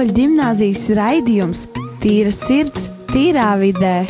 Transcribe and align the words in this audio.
Katoļu 0.00 0.14
ģimnāzijas 0.16 0.82
raidījums 0.96 1.58
Tīra 2.00 2.30
sirds, 2.32 2.86
tīrā 3.10 3.50
vidē. 3.60 4.06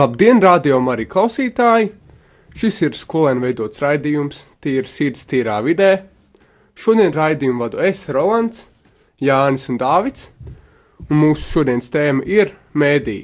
Labdien, 0.00 0.40
rādījumā 0.40 0.96
arī 0.96 1.04
klausītāji! 1.12 1.92
Šis 2.56 2.80
ir 2.86 2.96
skolēnu 2.96 3.44
veidots 3.44 3.84
raidījums 3.84 4.40
Tīra 4.64 4.88
sirds, 4.88 5.28
tīrā 5.28 5.60
vidē. 5.68 5.92
Šodien 6.72 7.12
raidījumu 7.12 7.66
vadu 7.66 7.84
es, 7.84 8.06
Rolands, 8.08 8.64
Jānis 9.20 9.68
un 9.68 9.76
Dāvids, 9.84 10.30
un 11.10 11.26
mūsu 11.26 11.44
šodienas 11.44 11.92
tēma 11.92 12.24
ir 12.24 12.56
mēdī. 12.72 13.20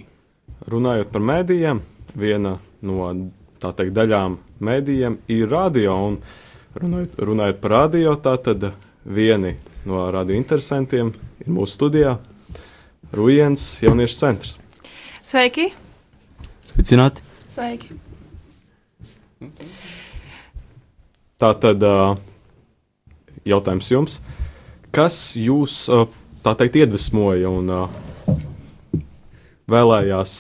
Runājot 0.69 1.09
par 1.09 1.25
mēdījiem, 1.25 1.81
viena 2.13 2.59
no 2.85 3.15
tā 3.65 3.73
teikt 3.81 3.97
daļām 3.97 4.43
mēdījiem 4.63 5.19
ir 5.33 5.49
radio, 5.51 5.97
un 6.07 6.19
runājot, 6.79 7.19
runājot 7.19 7.61
par 7.63 7.75
radio, 7.79 8.15
tā 8.21 8.37
tad 8.43 8.71
vieni 9.05 9.57
no 9.85 10.07
radio 10.15 10.37
interesantiem 10.39 11.13
ir 11.43 11.51
mūsu 11.53 11.79
studijā 11.79 12.17
Rujens 13.15 13.83
jauniešu 13.83 14.17
centrs. 14.19 14.57
Sveiki! 15.23 15.69
Sveicināti! 16.73 17.23
Sveiki! 17.49 17.95
Tā 21.39 21.51
tad 21.61 21.85
jautājums 23.45 23.91
jums, 23.93 24.19
kas 24.95 25.19
jūs 25.37 25.85
tā 26.45 26.55
teikt 26.59 26.81
iedvesmoja 26.81 27.51
un 27.53 27.73
vēlējās 29.71 30.37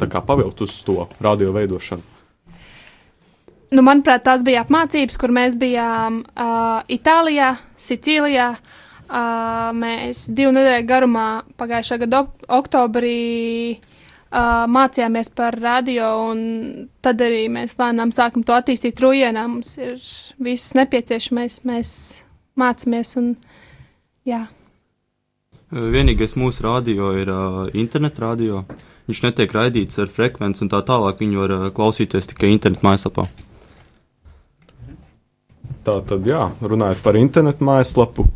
tā 0.00 0.08
kā 0.10 0.22
pavilkt 0.24 0.64
uz 0.64 0.74
to 0.86 1.04
radio 1.20 1.54
veidošanu? 1.54 2.09
Nu, 3.70 3.84
manuprāt, 3.86 4.24
tās 4.26 4.42
bija 4.42 4.64
apmācības, 4.64 5.16
kur 5.20 5.30
mēs 5.34 5.54
bijām 5.58 6.24
uh, 6.26 6.80
Itālijā, 6.90 7.52
Sicīlijā. 7.78 8.54
Uh, 9.10 9.70
mēs 9.74 10.24
divu 10.34 10.50
nedēļu 10.54 10.86
garumā 10.86 11.26
pagājušā 11.58 11.98
gada 12.02 12.24
ok 12.24 12.44
oktobrī 12.60 13.14
uh, 13.78 14.66
mācījāmies 14.70 15.30
par 15.38 15.58
radio, 15.58 16.10
un 16.30 16.40
tad 17.02 17.22
arī 17.22 17.44
mēs 17.50 17.76
lēnām 17.78 18.10
sākam 18.14 18.44
to 18.46 18.54
attīstīt 18.54 19.02
rujienā. 19.02 19.46
Mums 19.50 19.76
ir 19.78 19.98
viss 20.42 20.74
nepieciešamais, 20.78 21.60
mēs 21.66 21.92
mācāmies 22.58 23.14
un 23.22 23.28
jā. 24.26 24.44
Vienīgais 25.70 26.34
mūsu 26.38 26.66
radio 26.66 27.12
ir 27.18 27.30
uh, 27.30 27.60
interneta 27.78 28.26
radio. 28.26 28.64
Viņš 29.10 29.22
netiek 29.26 29.54
raidīts 29.54 30.02
ar 30.02 30.10
frekvenci 30.10 30.66
un 30.66 30.72
tā 30.74 30.82
tālāk. 30.86 31.22
Viņu 31.22 31.44
var 31.44 31.54
uh, 31.54 31.70
klausīties 31.74 32.30
tikai 32.30 32.50
interneta 32.54 32.86
mājaslapā. 32.86 33.28
Tā 35.86 35.96
tad, 36.04 36.26
jā, 36.28 36.42
runājot 36.60 37.00
par 37.04 37.16
internetu 37.16 37.64
mājaslapu, 37.64 38.26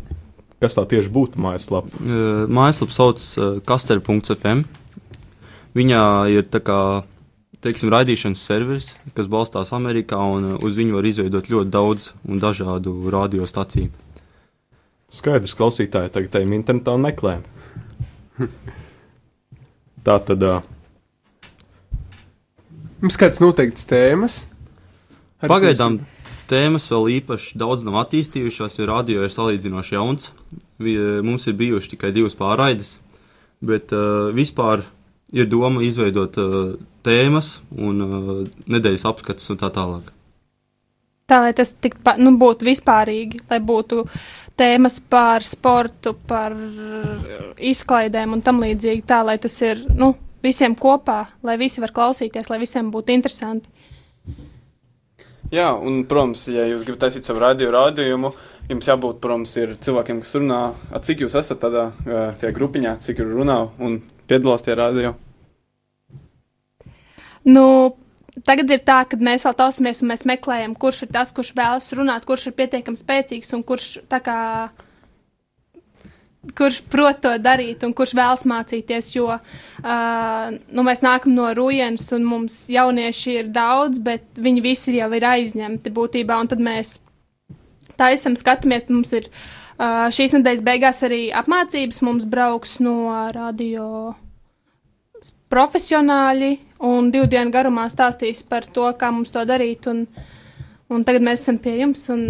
kas 0.62 0.78
tā 0.78 0.86
tieši 0.88 1.12
būtu 1.12 1.40
mājaslapa? 1.44 1.90
Uh, 2.00 2.44
mājaslapa 2.48 2.96
sauc 2.96 3.24
uh, 3.36 3.58
kaster.fm. 3.68 4.64
Viņā 5.76 6.04
ir 6.32 6.48
tā 6.48 6.62
kā 6.64 6.78
teiksim, 7.64 7.90
raidīšanas 7.92 8.44
serveris, 8.44 8.92
kas 9.16 9.28
balstās 9.28 9.74
Amerikā, 9.76 10.16
un 10.16 10.54
uh, 10.54 10.56
uz 10.64 10.78
viņu 10.80 10.96
var 10.96 11.08
izveidot 11.08 11.50
ļoti 11.52 11.72
daudz 11.74 12.10
un 12.24 12.40
dažādu 12.40 12.96
radiostaciju. 13.12 13.92
Skaidrs, 15.14 15.54
klausītāji 15.58 16.14
tagad 16.14 16.40
ejam 16.40 16.56
internetā 16.56 16.96
un 16.96 17.04
meklējam. 17.04 17.44
Tā 20.04 20.16
tad, 20.20 20.42
ā, 20.42 20.56
Mums 23.04 23.18
kāds 23.20 23.36
noteikts 23.36 23.84
tēmas? 23.84 24.42
Ar 25.44 25.50
Pagaidām 25.52 25.98
tēmas 26.50 26.86
vēl 26.92 27.08
īpaši 27.20 27.58
daudz 27.60 27.84
nav 27.86 28.00
attīstījušās, 28.04 28.78
jo 28.80 28.88
radio 28.90 29.24
ir 29.26 29.32
salīdzinoši 29.34 29.94
jauns. 29.96 30.32
Vi- 30.78 31.22
Mums 31.24 31.46
ir 31.46 31.54
bijuši 31.58 31.94
tikai 31.94 32.12
divas 32.12 32.34
pārraides, 32.38 32.98
bet 33.62 33.92
uh, 33.92 34.30
vispār 34.34 34.82
ir 35.32 35.46
doma 35.50 35.82
izveidot 35.82 36.36
uh, 36.38 36.74
tēmas 37.06 37.60
un 37.76 38.02
uh, 38.04 38.42
nedēļas 38.70 39.06
apskatus 39.10 39.50
un 39.54 39.60
tā 39.62 39.70
tālāk. 39.74 40.10
Tā 41.26 41.38
lai 41.40 41.54
tas 41.56 41.70
tik, 41.80 41.96
pa, 42.04 42.18
nu, 42.20 42.34
būtu 42.36 42.66
vispārīgi, 42.68 43.38
lai 43.48 43.56
būtu 43.64 44.02
tēmas 44.60 44.98
par 45.08 45.40
sportu, 45.46 46.12
par 46.28 46.52
izklaidēm 47.56 48.34
un 48.36 48.42
tam 48.44 48.60
līdzīgi, 48.60 49.06
tā 49.08 49.22
lai 49.24 49.38
tas 49.40 49.54
ir 49.64 49.80
nu, 49.96 50.12
visiem 50.44 50.74
kopā, 50.76 51.22
lai 51.46 51.56
visi 51.60 51.80
var 51.80 51.94
klausīties, 51.96 52.50
lai 52.52 52.58
visiem 52.60 52.90
būtu 52.92 53.14
interesanti. 53.16 53.70
Jā, 55.54 55.68
un, 55.78 56.02
protams, 56.10 56.48
ja 56.50 56.64
jūs 56.66 56.82
gribat 56.86 57.04
taisīt 57.06 57.26
savu 57.26 57.42
radio 57.42 57.70
rādījumu, 57.74 58.32
jums 58.70 58.88
jābūt, 58.88 59.20
protams, 59.22 59.52
ir 59.60 59.76
cilvēkiem, 59.84 60.22
kas 60.24 60.34
runā, 60.40 60.62
a, 60.90 61.02
cik 61.04 61.22
jūs 61.22 61.36
esat 61.38 61.60
tādā 61.62 61.90
tajā 62.40 62.50
grupiņā, 62.56 62.96
cik 63.04 63.22
ir 63.22 63.30
runā 63.36 63.60
un 63.78 64.00
piedalās 64.26 64.66
tajā 64.66 64.80
radio. 64.80 65.12
Nu, 67.44 67.66
tagad 68.48 68.72
ir 68.72 68.82
tā, 68.82 69.02
ka 69.06 69.20
mēs 69.20 69.44
vēl 69.46 69.56
taustamies 69.60 70.02
un 70.02 70.10
mēs 70.10 70.24
meklējam, 70.26 70.74
kurš 70.80 71.04
ir 71.06 71.12
tas, 71.14 71.30
kurš 71.36 71.52
vēlas 71.54 71.90
runāt, 71.94 72.26
kurš 72.26 72.48
ir 72.50 72.56
pietiekami 72.58 72.98
spēcīgs 72.98 73.54
un 73.54 73.62
kurš 73.68 73.88
tā 74.10 74.22
kā. 74.24 74.38
Kurš 76.52 76.82
prot 76.92 77.22
to 77.24 77.32
darīt 77.40 77.82
un 77.86 77.94
kurš 77.96 78.12
vēlas 78.18 78.44
mācīties, 78.46 79.08
jo 79.16 79.30
uh, 79.32 79.40
nu, 80.52 80.84
mēs 80.86 81.00
nākam 81.04 81.32
no 81.34 81.48
Rujienas 81.56 82.10
un 82.14 82.26
mums 82.28 82.58
jaunieši 82.70 83.38
ir 83.40 83.48
daudz, 83.54 84.02
bet 84.04 84.26
viņi 84.36 84.64
visi 84.64 84.98
jau 84.98 85.08
ir 85.16 85.24
aizņemti 85.24 85.92
būtībā. 85.94 86.36
Un 86.44 86.50
tad 86.52 86.62
mēs 86.62 86.98
taisam, 87.98 88.36
skatāmies, 88.38 88.86
mums 88.90 89.14
ir 89.16 89.30
uh, 89.30 90.12
šīs 90.14 90.36
nedēļas 90.36 90.66
beigās 90.66 91.02
arī 91.06 91.22
apmācības. 91.34 92.02
Mums 92.06 92.28
brauks 92.28 92.78
no 92.84 92.98
radio 93.34 93.88
profesionāļi 95.54 96.52
un 96.84 97.10
divu 97.14 97.28
dienu 97.30 97.52
garumā 97.54 97.86
stāstīs 97.92 98.42
par 98.46 98.66
to, 98.66 98.88
kā 98.98 99.10
mums 99.14 99.32
to 99.34 99.44
darīt. 99.48 99.86
Un, 99.90 100.04
un 100.90 101.04
tagad 101.06 101.24
mēs 101.26 101.44
esam 101.44 101.60
pie 101.62 101.78
jums 101.80 102.08
un 102.14 102.26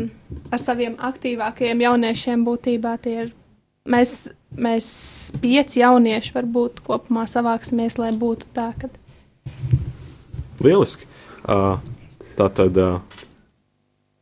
ar 0.52 0.60
saviem 0.62 0.98
aktīvākajiem 1.10 1.86
jauniešiem 1.86 2.44
būtībā 2.46 2.98
tie 3.04 3.16
ir. 3.24 3.32
Mēs, 3.84 4.12
mēs 4.56 4.86
pieci 5.42 5.82
jaunieši 5.82 6.32
varbūt 6.36 6.80
kopumā 6.86 7.26
savāksimies, 7.28 7.98
lai 8.00 8.12
būtu 8.16 8.48
tā, 8.56 8.70
ka 8.80 8.88
lieliski. 10.64 11.10
Ā, 11.44 11.76
Tā 12.34 12.48
tad 12.50 12.78
ā, 12.82 12.88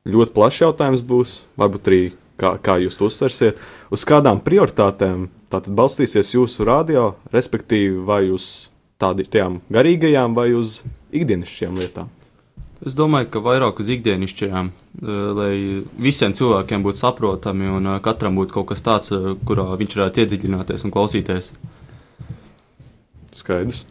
ļoti 0.05 0.35
plašs 0.37 0.61
jautājums 0.67 1.05
būs, 1.09 1.37
varbūt 1.57 1.89
arī 1.89 2.01
kā, 2.41 2.57
kā 2.61 2.77
jūs 2.83 2.99
to 3.01 3.09
uztversiet. 3.09 3.61
Uz 3.93 4.05
kādām 4.09 4.43
prioritātēm 4.45 5.31
tātad 5.53 5.73
balstīsies 5.77 6.35
jūsu 6.35 6.67
radio, 6.69 7.13
respektīvi, 7.33 8.03
vai 8.05 8.27
uz 8.33 8.69
tādām 9.01 9.63
garīgajām 9.73 10.37
vai 10.37 10.51
uz 10.57 10.83
ikdienišķajām 11.13 11.81
lietām? 11.81 12.13
Es 12.83 12.97
domāju, 12.99 13.29
ka 13.31 13.39
vairāk 13.39 13.79
uz 13.79 13.89
ikdienišķajām, 13.95 14.69
eh, 14.69 15.09
lai 15.39 15.53
visiem 16.03 16.35
cilvēkiem 16.35 16.83
būtu 16.83 16.99
saprotami 16.99 17.71
un 17.71 17.87
eh, 17.87 17.99
katram 18.03 18.35
būtu 18.35 18.57
kaut 18.57 18.73
kas 18.73 18.83
tāds, 18.83 19.13
eh, 19.15 19.35
kurā 19.47 19.69
viņš 19.79 19.95
varētu 19.99 20.25
iedziļināties 20.25 20.85
un 20.85 20.95
klausīties. 20.95 21.53
Skaidrs. 23.39 23.85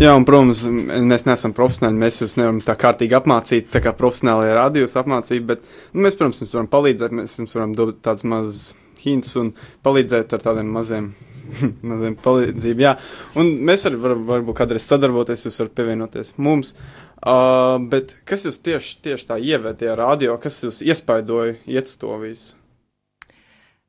Jā, 0.00 0.14
un, 0.16 0.24
protams, 0.24 0.64
mēs 0.64 1.26
neesam 1.28 1.52
profesionāli. 1.52 2.00
Mēs 2.00 2.22
jūs 2.22 2.38
nevaram 2.38 2.62
tā 2.64 2.72
kārtīgi 2.80 3.18
apmācīt, 3.18 3.68
tā 3.68 3.82
kā 3.84 3.92
profesionālajā 3.92 4.54
radios 4.56 4.96
apmācīt, 4.96 5.44
bet 5.44 5.66
nu, 5.92 6.06
mēs, 6.06 6.16
protams, 6.16 6.40
jums 6.40 6.54
varam 6.56 6.70
palīdzēt. 6.72 7.12
Mēs 7.18 7.36
jums 7.38 7.58
varam 7.58 7.74
dot 7.76 8.00
tādus 8.00 8.24
mazus 8.24 8.62
hintus 9.04 9.36
un 9.36 9.52
palīdzēt 9.84 10.32
ar 10.32 10.46
tādiem 10.48 10.72
maziem. 10.72 11.12
Maziem 11.90 12.16
palīdzību, 12.22 12.84
jā. 12.84 12.96
Un 13.38 13.52
mēs 13.68 13.86
arī 13.88 14.00
varam, 14.02 14.24
varbūt 14.28 14.58
kādreiz 14.62 14.86
sadarboties, 14.88 15.46
jūs 15.46 15.60
varat 15.62 15.76
pievienoties 15.78 16.34
mums. 16.42 16.74
Uh, 17.22 17.76
bet 17.90 18.16
kas 18.26 18.42
jūs 18.48 18.58
tieši, 18.66 18.96
tieši 19.04 19.28
tā 19.28 19.38
ievērtījāt 19.38 19.98
radio, 20.00 20.34
kas 20.42 20.58
jūs 20.64 20.80
iespaidoja 20.82 21.54
iet 21.70 21.92
to 22.00 22.16
visu? 22.18 22.56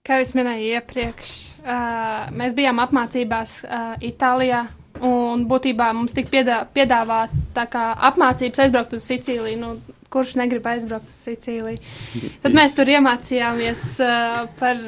Kā 0.04 0.20
jau 0.20 0.28
minēju 0.38 0.74
iepriekš, 0.76 1.32
uh, 1.64 2.30
mēs 2.36 2.54
bijām 2.58 2.82
apmācībās 2.84 3.62
uh, 3.64 3.94
Itālijā. 4.04 4.66
Un 5.04 5.48
būtībā 5.50 5.88
mums 5.96 6.14
tika 6.14 6.30
piedā, 6.30 6.58
piedāvāta 6.76 7.64
apmācības 8.12 8.62
aizbraukt 8.66 8.94
uz 8.94 9.08
Sicīliju. 9.08 9.58
Nu, 9.58 9.72
kurš 10.14 10.36
negrib 10.38 10.68
aizbraukt 10.70 11.10
uz 11.10 11.16
Sicīliju? 11.24 11.82
Tad 12.44 12.54
mēs 12.54 12.76
tur 12.78 12.92
iemācījāmies 12.94 13.88
uh, 14.06 14.44
par 14.60 14.84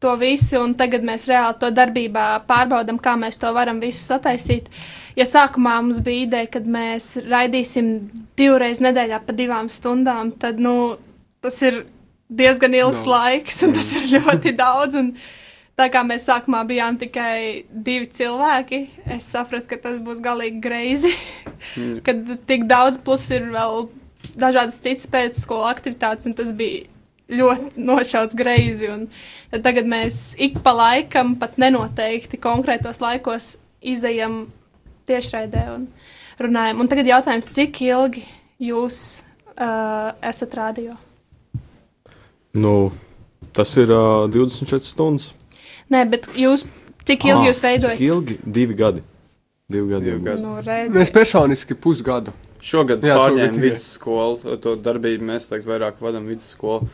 to 0.00 0.14
visu, 0.16 0.62
un 0.64 0.72
tagad 0.78 1.04
mēs 1.04 1.26
reāli 1.28 1.58
to 1.60 1.68
darbībā 1.76 2.26
pārbaudām, 2.48 2.98
kā 3.02 3.16
mēs 3.20 3.36
to 3.40 3.50
varam 3.52 3.82
visu 3.82 4.06
sataisīt. 4.08 4.70
Ja 5.18 5.26
sākumā 5.28 5.76
mums 5.82 6.00
bija 6.04 6.24
ideja, 6.24 6.48
ka 6.54 6.62
mēs 6.64 7.12
raidīsim 7.26 7.92
divreiz 8.38 8.80
nedēļā 8.80 9.20
pa 9.26 9.36
divām 9.36 9.68
stundām, 9.72 10.32
tad 10.40 10.62
nu, 10.62 10.96
tas 11.44 11.60
ir 11.66 11.82
diezgan 12.30 12.76
ilgs 12.78 13.04
no. 13.04 13.12
laiks, 13.16 13.60
un 13.66 13.76
tas 13.76 13.90
ir 13.98 14.08
ļoti 14.14 14.54
daudz. 14.56 14.96
Un 14.96 15.12
tā 15.76 15.90
kā 15.92 16.04
mēs 16.06 16.24
sākumā 16.30 16.62
bijām 16.68 16.96
tikai 17.00 17.66
divi 17.68 18.08
cilvēki, 18.08 18.80
es 19.16 19.28
sapratu, 19.34 19.68
ka 19.68 19.80
tas 19.84 19.98
būs 20.04 20.22
galīgi 20.24 20.62
greizi. 20.64 21.12
kad 22.06 22.24
tik 22.48 22.64
daudz, 22.70 22.96
plus 23.04 23.26
ir 23.34 23.50
vēl 23.52 23.90
dažādas 24.40 24.80
citas 24.80 25.10
pēcskolu 25.12 25.68
aktivitātes, 25.68 26.30
un 26.30 26.38
tas 26.38 26.54
bija 26.56 26.86
ļoti 27.30 27.80
nošauts 27.90 28.36
greizi. 28.38 28.90
Un 28.92 29.06
tad 29.52 29.64
tagad 29.66 29.88
mēs 29.90 30.34
ik 30.38 30.60
pa 30.64 30.74
laikam, 30.76 31.36
pat 31.40 31.58
nenoteikti 31.60 32.40
konkrētos 32.42 33.00
laikos, 33.02 33.54
izējam 33.80 34.42
tiešraidē 35.10 35.66
un 35.74 35.86
runājam. 36.40 36.80
Un 36.82 36.90
tagad 36.90 37.08
jautājums, 37.10 37.48
cik 37.56 37.80
ilgi 37.86 38.24
jūs 38.60 38.98
uh, 39.56 40.12
esat 40.26 40.54
rādio? 40.58 40.96
Nu, 42.54 42.90
tas 43.54 43.72
ir 43.78 43.90
uh, 43.94 44.26
24 44.30 44.82
stundas. 44.86 45.30
Nē, 45.90 46.04
bet 46.10 46.26
jūs, 46.38 46.64
cik 47.06 47.26
ilgi 47.30 47.44
Ah, 47.44 47.48
jūs 47.50 47.62
veidojat? 47.64 47.96
Cik 47.98 48.06
ilgi? 48.06 48.36
Divi 48.46 48.76
gadi. 48.78 49.02
Divi 49.70 49.92
gadi. 49.92 50.08
Divi 50.10 50.24
gadi. 50.26 50.42
Nu, 50.42 50.56
redz, 50.62 50.90
Mēs 50.94 51.12
personiski 51.14 51.76
pusgadu. 51.78 52.34
Šogad 52.60 53.00
Jā, 53.06 53.14
šogad 53.14 53.22
pārņēma 53.22 53.52
tikai. 53.54 53.62
vidusskolu, 53.70 54.56
to 54.60 54.74
darbību 54.84 55.24
mēs 55.30 55.46
tagad 55.48 55.68
vairāk 55.70 56.02
vadām 56.04 56.26
vidusskolu. 56.28 56.90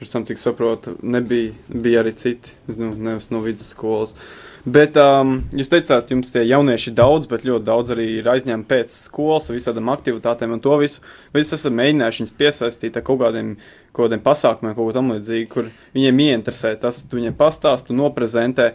Pēc 0.00 0.10
tam, 0.10 0.24
cik 0.26 0.40
saprotu, 0.42 0.96
nebija, 1.06 1.52
bija 1.70 2.02
arī 2.02 2.14
citi, 2.18 2.56
nu, 2.72 2.90
nevis 2.98 3.30
no 3.30 3.38
vidusskolas. 3.44 4.16
Bet 4.64 4.96
um, 4.96 5.36
jūs 5.52 5.68
teicāt, 5.68 6.08
jums 6.08 6.32
tie 6.32 6.40
jaunieši 6.48 6.88
ir 6.88 6.96
daudz, 6.96 7.28
bet 7.28 7.44
ļoti 7.44 7.66
daudz 7.66 7.92
arī 7.92 8.06
ir 8.18 8.30
aizņemti 8.32 8.68
pēc 8.70 8.94
skolas, 8.96 9.50
visādām 9.52 9.92
aktivitātēm 9.92 10.56
un 10.56 10.62
to 10.64 10.78
visu. 10.80 11.04
Vai 11.34 11.42
jūs 11.42 11.52
esat 11.58 11.76
mēģinājuši 11.76 12.22
viņus 12.22 12.34
piesaistīt 12.40 12.96
ar 12.96 13.04
kaut 13.04 13.20
kādiem, 13.20 13.54
kaut 13.92 14.08
kādiem 14.08 14.24
pasākumiem, 14.24 14.74
kaut 14.74 14.88
ko 14.88 14.96
tam 14.96 15.12
līdzīgu, 15.12 15.50
kur 15.52 15.70
viņiem 15.94 16.22
ieinteresē 16.26 16.74
tas, 16.80 17.02
tu 17.04 17.20
viņiem 17.20 17.36
pastāst, 17.38 17.90
tu 17.90 17.98
noprezentē 17.98 18.70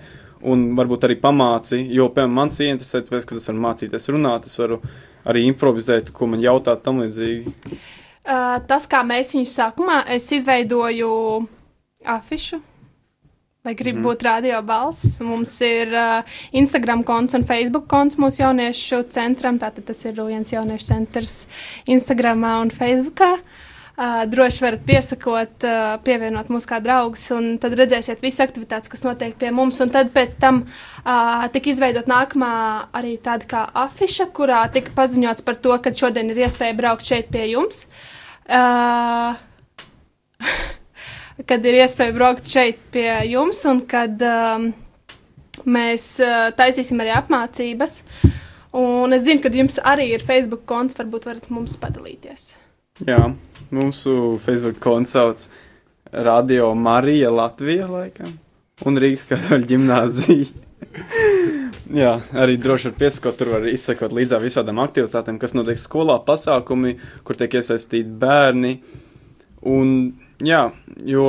un 0.48 0.70
varbūt 0.78 1.10
arī 1.10 1.18
pamāci, 1.20 1.82
jo, 1.92 2.08
piemēram, 2.14 2.38
mans 2.38 2.62
ieinteresē, 2.64 3.04
tāpēc, 3.08 3.26
ka 3.28 3.40
es 3.42 3.50
varu 3.50 3.66
mācīties 3.66 4.12
runāt, 4.14 4.46
es 4.48 4.62
varu 4.62 4.80
arī 5.28 5.48
improvizēt, 5.50 6.14
ko 6.16 6.30
man 6.30 6.46
jautāt 6.46 6.86
tam 6.86 7.02
līdzīgi. 7.04 7.56
Uh, 8.30 8.58
tas, 8.70 8.88
kā 8.90 9.02
mēs 9.08 9.34
viņu 9.36 9.50
sākumā, 9.50 10.04
es 10.16 10.30
izveidoju 10.36 11.14
afišu. 12.06 12.62
Vai 13.60 13.74
gribi 13.76 14.00
mm. 14.00 14.06
būt 14.08 14.22
radio 14.24 14.60
balss? 14.64 15.18
Mums 15.20 15.52
ir 15.68 15.92
uh, 15.92 16.36
Instagram 16.56 17.02
konts 17.04 17.36
un 17.36 17.44
Facebook 17.48 17.90
konts 17.92 18.16
mūsu 18.16 18.46
jauniešu 18.46 19.02
centram. 19.12 19.58
Tātad 19.60 19.84
tas 19.90 20.00
ir 20.08 20.16
Rujens 20.16 20.54
jauniešu 20.54 20.86
centrs 20.88 21.34
Instagramā 21.92 22.56
un 22.64 22.72
Facebookā. 22.72 23.34
Uh, 24.00 24.22
droši 24.32 24.64
varat 24.64 24.86
piesakot, 24.88 25.66
uh, 25.68 25.98
pievienot 26.06 26.48
mūs 26.48 26.64
kā 26.70 26.78
draugus, 26.80 27.26
un 27.36 27.58
tad 27.60 27.76
redzēsiet 27.76 28.24
visas 28.24 28.46
aktivitātes, 28.46 28.88
kas 28.88 29.04
notiek 29.04 29.34
pie 29.36 29.50
mums. 29.52 29.82
Un 29.84 29.92
tad 29.92 30.14
pēc 30.16 30.38
tam 30.40 30.62
uh, 30.64 31.44
tika 31.52 31.74
izveidot 31.74 32.08
nākamā 32.08 32.54
arī 32.96 33.18
tāda 33.20 33.50
kā 33.52 33.66
afiša, 33.84 34.30
kurā 34.32 34.62
tika 34.72 34.96
paziņots 34.96 35.44
par 35.44 35.60
to, 35.60 35.76
ka 35.84 35.92
šodien 35.92 36.32
ir 36.32 36.40
iespēja 36.48 36.80
braukt 36.80 37.04
šeit 37.12 37.28
pie 37.36 37.44
jums. 37.52 37.84
Uh, 37.84 38.16
kad 41.50 41.68
ir 41.70 41.80
iespēja 41.84 42.16
braukt 42.16 42.50
šeit 42.50 42.80
pie 42.94 43.10
jums, 43.30 43.62
un 43.70 43.84
kad 43.90 44.22
um, 44.26 44.70
mēs 45.70 46.06
uh, 46.24 46.50
taisīsim 46.58 47.02
arī 47.04 47.14
apmācības. 47.18 48.00
Un 48.80 49.16
es 49.18 49.26
zinu, 49.26 49.42
ka 49.42 49.50
jums 49.54 49.80
arī 49.82 50.12
ir 50.14 50.26
Facebook 50.26 50.66
konts, 50.70 50.98
varbūt 51.00 51.26
varat 51.30 51.50
mums 51.54 51.78
padalīties. 51.82 52.52
Jā, 53.08 53.22
mūsu 53.74 54.38
Facebook 54.44 54.82
konts 54.84 55.16
sauc 55.16 55.48
Radio 56.12 56.74
Marija 56.78 57.32
Latvija 57.34 57.88
laikam 57.90 58.34
un 58.88 59.02
Rīgas 59.02 59.26
katoļu 59.30 59.70
ģimnāzija. 59.74 60.50
Jā, 62.02 62.14
arī 62.38 62.58
droši 62.62 62.92
var 62.92 62.98
piesakot, 63.00 63.38
tur 63.40 63.54
var 63.56 63.68
izsekot 63.70 64.14
līdzā 64.16 64.40
visādām 64.42 64.82
aktivitātēm, 64.84 65.40
kas 65.42 65.56
notiek 65.58 65.80
skolā, 65.82 66.20
pasākumi, 66.26 66.96
kur 67.26 67.40
tiek 67.40 67.60
iesaistīti 67.60 68.10
bērni. 68.22 68.76
Un, 69.70 69.96
jā, 70.46 70.68
jo 71.10 71.26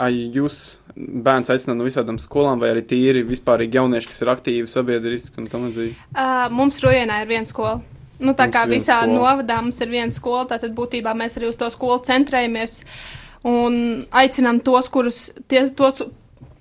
ai, 0.00 0.12
jūs 0.34 0.60
bērns 0.94 1.50
aicināt 1.50 1.78
no 1.80 1.86
visādām 1.86 2.20
skolām, 2.22 2.60
vai 2.62 2.70
arī 2.72 2.84
tīri 2.86 3.24
vispārīgi 3.26 3.80
jaunieši, 3.80 4.10
kas 4.10 4.22
ir 4.22 4.30
aktīvi 4.34 4.70
sabiedriski 4.70 5.42
un 5.42 5.50
tam 5.50 5.66
līdzīgi. 5.68 5.96
Uh, 6.14 6.46
mums 6.54 6.78
Rojenā 6.84 7.20
ir 7.24 7.30
viena 7.32 7.50
skola. 7.50 7.80
Nu, 8.22 8.30
tā 8.38 8.46
Mums 8.46 8.54
kā 8.54 8.62
visā 8.70 9.00
skola. 9.02 9.14
novadā 9.18 9.58
mums 9.60 9.80
ir 9.82 9.90
viena 9.90 10.14
skola, 10.14 10.46
tad 10.52 10.68
būtībā 10.76 11.16
mēs 11.18 11.34
arī 11.40 11.50
uz 11.50 11.58
to 11.58 11.66
skolu 11.74 11.98
centrējamies 12.06 12.78
un 13.50 13.74
aicinām 14.14 14.62
tos, 14.64 14.86
kurus, 14.88 15.18
tie, 15.50 15.66
tos, 15.76 16.04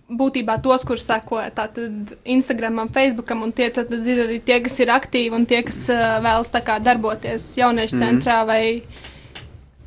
būtībā 0.10 0.58
tos, 0.62 0.84
kurus 0.88 1.06
seko 1.08 1.40
tātad 1.56 2.14
Instagramam, 2.26 2.90
Facebookam, 2.94 3.44
un 3.46 3.54
tie 3.56 3.70
tad 3.74 3.92
ir 3.94 4.26
arī 4.26 4.42
tie, 4.44 4.60
kas 4.64 4.80
ir 4.84 4.92
aktīvi 4.94 5.36
un 5.38 5.46
tie, 5.50 5.64
kas 5.64 5.86
uh, 5.94 6.20
vēlas 6.24 6.52
kā 6.64 6.80
darboties 6.84 7.56
jauniešu 7.58 7.96
Mhm. 7.96 8.04
centrā 8.04 8.46
vai 8.46 8.84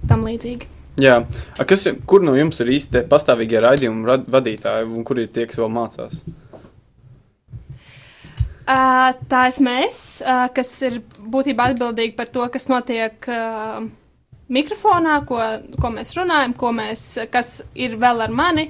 tam 0.09 0.25
līdzīgi. 0.25 0.73
Jā, 0.97 1.27
A, 1.59 1.65
kas, 1.65 1.85
kur 2.07 2.23
no 2.25 2.33
jums 2.35 2.59
ir 2.61 2.67
īsti 2.73 3.05
pastāvīgie 3.09 3.61
raidījumu 3.61 4.25
vadītāji 4.33 4.89
un 4.89 5.05
kur 5.05 5.19
ir 5.21 5.29
tie, 5.29 5.45
kas 5.47 5.59
vēl 5.61 5.69
mācās? 5.69 6.23
Uh, 8.67 9.13
tā 9.31 9.45
esmu 9.47 9.71
es, 9.87 10.23
uh, 10.27 10.49
kas 10.51 10.73
ir 10.83 11.03
būtībā 11.21 11.69
atbildīga 11.71 12.17
par 12.17 12.27
to, 12.27 12.49
kas 12.51 12.67
notiek 12.67 13.29
uh, 13.31 13.85
mikrofonā, 14.53 15.17
ko, 15.27 15.39
ko 15.83 15.91
mēs 15.95 16.13
runājam, 16.17 16.53
ko 16.59 16.71
mēs, 16.77 17.03
kas 17.33 17.61
ir 17.75 17.97
vēl 18.01 18.23
ar 18.27 18.33
mani. 18.35 18.69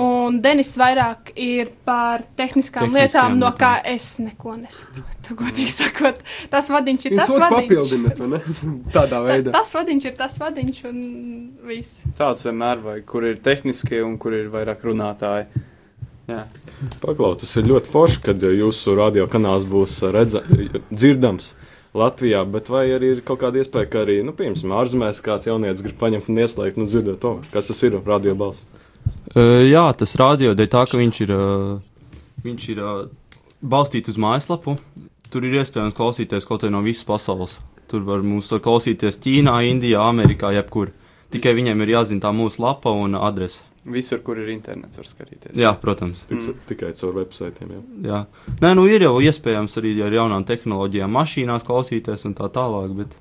Un 0.00 0.40
Denis 0.42 0.72
vairāk 0.76 1.30
ir 1.38 1.70
par 1.86 2.24
tehniskām, 2.36 2.90
Tehniskajām 2.90 2.94
lietām, 2.98 3.36
no 3.38 3.52
lietām. 3.52 3.58
kā 3.60 3.72
es 3.94 4.08
neko 4.20 4.56
nesaprotu. 4.58 5.36
Godīgi 5.38 5.70
sakot, 5.72 6.18
tas 6.52 6.68
vadiņš 6.74 7.06
ir 7.08 7.14
Jūs 7.14 7.20
tas 7.22 7.44
vadiņš. 7.44 7.68
papildināt, 7.70 8.18
vai 8.20 8.28
ne? 8.34 8.40
Tādā 8.96 9.12
Ta, 9.14 9.22
veidā. 9.28 9.52
tas 9.54 9.70
vadiņš 9.78 10.08
ir 10.10 10.16
tas 10.18 10.38
vadiņš 10.42 10.80
un 10.90 10.98
viss. 11.70 12.02
Tāds 12.18 12.44
vienmēr 12.48 12.82
vajag, 12.84 13.06
kur 13.08 13.28
ir 13.30 13.38
tehniskie 13.44 14.02
un 14.04 14.18
kur 14.18 14.34
ir 14.36 14.50
vairāk 14.52 14.82
runātāji. 14.84 15.46
Jā, 16.24 16.42
Paklaus, 17.02 17.42
tas 17.42 17.50
ir 17.60 17.66
ļoti 17.68 17.90
forši, 17.92 18.20
kad 18.24 18.44
jūsu 18.48 18.94
radiokanāls 18.96 19.66
būs 19.68 19.98
redza, 20.14 20.40
dzirdams 20.90 21.50
Latvijā, 21.94 22.40
bet 22.50 22.68
vai 22.72 22.88
arī 22.90 23.12
ir 23.14 23.20
kaut 23.26 23.38
kāda 23.44 23.60
iespēja, 23.62 23.86
ka 23.90 24.00
arī, 24.02 24.18
nu, 24.26 24.34
piemēram, 24.34 24.72
ārzemēs 24.80 25.20
kāds 25.22 25.46
jaunietis 25.46 25.84
grib 25.84 25.98
paņemt 26.00 26.30
un 26.32 26.40
ieslēgt, 26.42 26.80
nu, 26.80 26.88
dzirdēt 26.90 27.20
to, 27.22 27.36
kas 27.52 27.70
tas 27.70 27.82
ir 27.86 28.00
radio 28.02 28.34
balss. 28.38 28.66
Uh, 29.34 29.62
jā, 29.62 29.84
tas 29.98 30.16
radio 30.18 30.56
dēļ 30.58 30.70
tā, 30.72 30.82
ka 30.90 30.98
viņš 30.98 31.20
ir, 31.26 31.34
uh, 31.36 32.16
viņš 32.42 32.66
ir 32.74 32.80
uh, 32.82 33.04
balstīts 33.62 34.10
uz 34.10 34.18
mājaslapu. 34.18 34.74
Tur 35.30 35.46
ir 35.46 35.60
iespējams 35.60 35.96
klausīties 35.98 36.46
kaut 36.48 36.66
no 36.70 36.82
visas 36.82 37.06
pasaules. 37.06 37.58
Tur 37.90 38.02
var 38.06 38.24
mums 38.26 38.50
var 38.50 38.62
klausīties 38.64 39.20
Ķīnā, 39.22 39.54
Indijā, 39.68 40.02
Amerikā, 40.08 40.50
jebkur. 40.56 40.90
Tikai 41.34 41.54
viņiem 41.56 41.82
ir 41.84 41.94
jāzina 41.94 42.26
tā 42.26 42.34
mūsu 42.34 42.62
lapa 42.62 42.90
un 42.94 43.14
adrese. 43.18 43.62
Visur, 43.84 44.20
kur 44.24 44.38
ir 44.40 44.48
internets, 44.54 44.96
var 44.96 45.06
skatīties. 45.08 45.56
Jā, 45.60 45.74
protams. 45.80 46.24
Tic, 46.28 46.40
Mm. 46.40 46.60
Tikai 46.68 46.92
caur 46.96 47.14
websaitiem. 47.20 47.70
Jā. 47.70 47.80
Jā. 48.08 48.20
Nē, 48.60 48.74
nu 48.76 48.86
ir 48.88 49.02
jau 49.04 49.18
iespējams 49.20 49.76
arī 49.80 49.94
ar 50.04 50.12
jaunām 50.12 50.44
tehnoloģijām 50.48 51.10
mašīnās 51.10 51.66
klausīties 51.66 52.24
un 52.24 52.34
tā 52.34 52.48
tālāk, 52.52 52.94
bet 52.96 53.16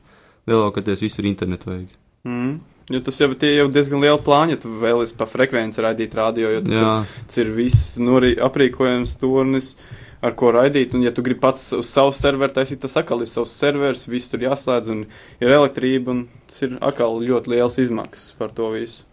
lielākoties 0.47 1.03
visur 1.03 1.25
internetu 1.25 1.69
vajag. 1.71 1.89
Mm. 2.27 2.59
Jo 2.91 2.99
tas 2.99 3.15
jau 3.19 3.29
tie 3.39 3.53
jau 3.55 3.69
diezgan 3.71 4.01
liela 4.03 4.19
plāņa, 4.19 4.57
ja 4.57 4.59
tu 4.59 4.69
vēlies 4.81 5.13
pa 5.15 5.23
frekvenci 5.25 5.83
raidīt 5.85 6.15
radio, 6.19 6.49
jo 6.51 6.63
tas, 6.65 6.75
Jā, 6.75 6.95
ir, 6.99 7.27
tas 7.27 7.37
ir 7.39 7.51
viss 7.55 7.93
nori, 7.97 8.33
aprīkojums, 8.35 9.13
turnis, 9.21 9.77
ar 10.23 10.35
ko 10.39 10.51
raidīt. 10.51 10.91
Un, 10.95 11.03
ja 11.05 11.11
tu 11.15 11.23
gribi 11.23 11.39
pats 11.39 11.69
uz 11.77 11.87
savu 11.87 12.11
serveru 12.15 12.51
taisīt, 12.55 12.81
tas 12.83 12.97
atkal 12.99 13.23
ir 13.23 13.31
savs 13.31 13.55
serveris, 13.55 14.03
viss 14.11 14.31
tur 14.31 14.43
jāslēdz 14.43 14.91
un 14.91 15.05
ir 15.39 15.55
elektrība, 15.55 16.11
un 16.11 16.27
tas 16.51 16.61
ir 16.67 16.75
atkal 16.83 17.19
ļoti 17.23 17.55
liels 17.55 17.79
izmaksas 17.79 18.35
par 18.39 18.51
to 18.51 18.67
visu. 18.75 19.05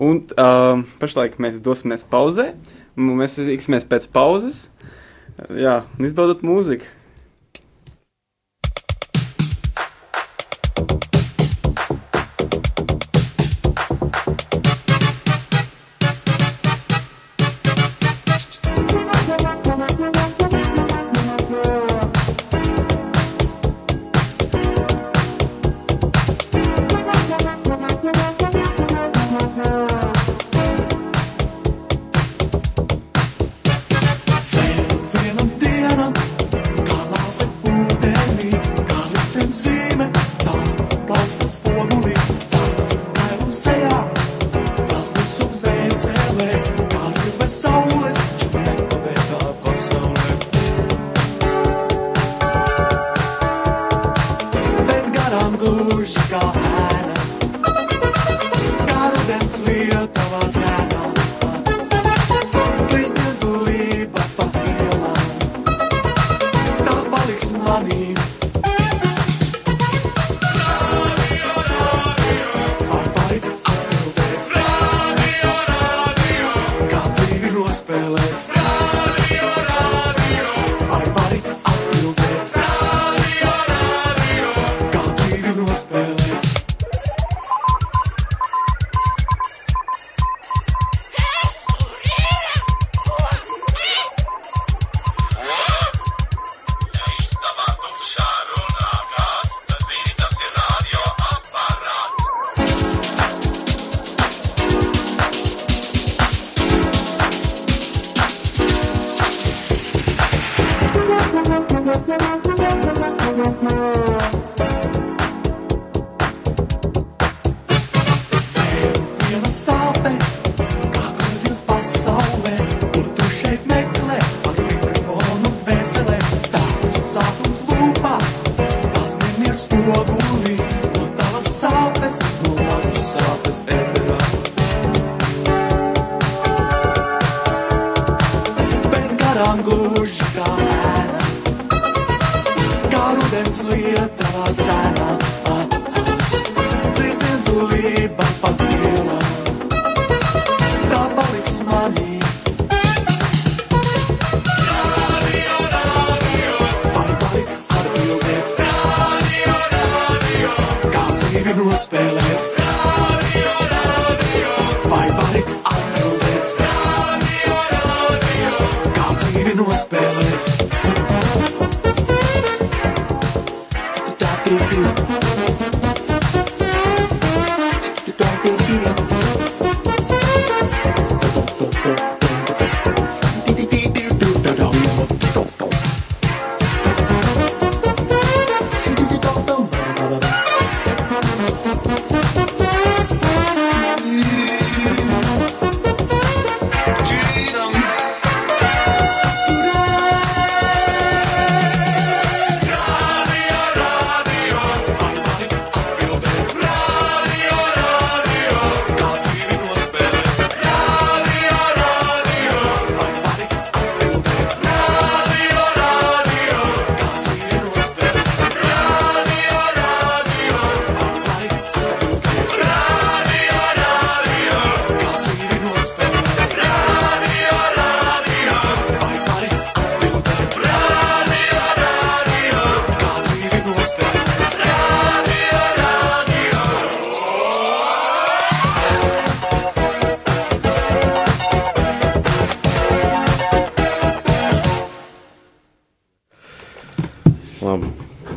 Un 0.00 0.22
uh, 0.40 0.80
pašlaik 1.02 1.38
mēs 1.42 1.60
dosimies 1.64 2.06
pauzē. 2.08 2.52
Mēs 2.96 3.38
tiksimies 3.40 3.86
pēc 3.88 4.08
pauzes. 4.12 4.66
Jā, 5.56 5.82
un 5.98 6.08
izbaudot 6.08 6.44
mūziku. 6.44 6.88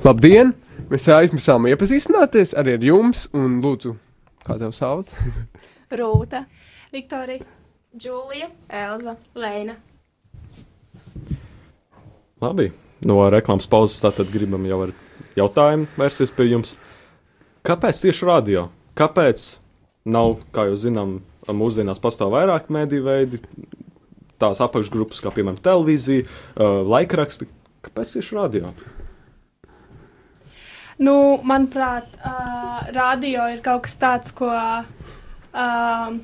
Labdien! 0.05 0.51
Mēs 0.91 1.07
aizmirsām 1.09 1.63
iepazīstināties 1.65 2.51
arī 2.61 2.75
ar 2.77 2.83
jums, 2.85 3.23
un 3.33 3.55
lūdzu, 3.63 3.95
kā 4.45 4.53
tev 4.59 4.69
sauc? 4.77 5.07
Rūta, 5.97 6.43
Viktorija, 6.93 7.41
Džulija, 7.97 8.51
Elza, 8.69 9.15
Leina. 9.33 9.73
Labi. 12.43 12.67
No 13.01 13.17
reklāmas 13.33 13.65
pauzes 13.71 13.97
tātad 14.03 14.29
gribam 14.29 14.67
jau 14.69 14.83
ar 14.85 14.93
jautājumu 15.39 15.89
vērsties 15.97 16.33
pie 16.37 16.51
jums. 16.51 16.75
Kāpēc 17.65 18.03
tieši 18.05 18.27
radio? 18.29 18.67
Kāpēc 18.93 19.45
nav, 20.05 20.35
kā 20.53 20.67
jūs 20.69 20.83
zinām, 20.85 21.15
mūsdienās 21.49 22.03
pastāv 22.03 22.35
vairāk 22.35 22.69
mediju 22.69 23.07
veidi, 23.07 23.41
tās 24.37 24.61
apakšgrupas, 24.61 25.23
kā 25.25 25.33
piemēram 25.33 25.57
televīzija, 25.65 26.27
uh, 26.27 26.83
laikraksti? 26.93 27.49
Kāpēc 27.89 28.13
tieši 28.19 28.37
radio? 28.37 28.69
Nu, 31.03 31.41
manuprāt, 31.43 32.07
uh, 32.23 32.85
radio 32.95 33.49
ir 33.51 33.59
kaut 33.63 33.83
kas 33.83 33.97
tāds, 33.99 34.31
ko 34.35 34.47
uh, 34.47 36.15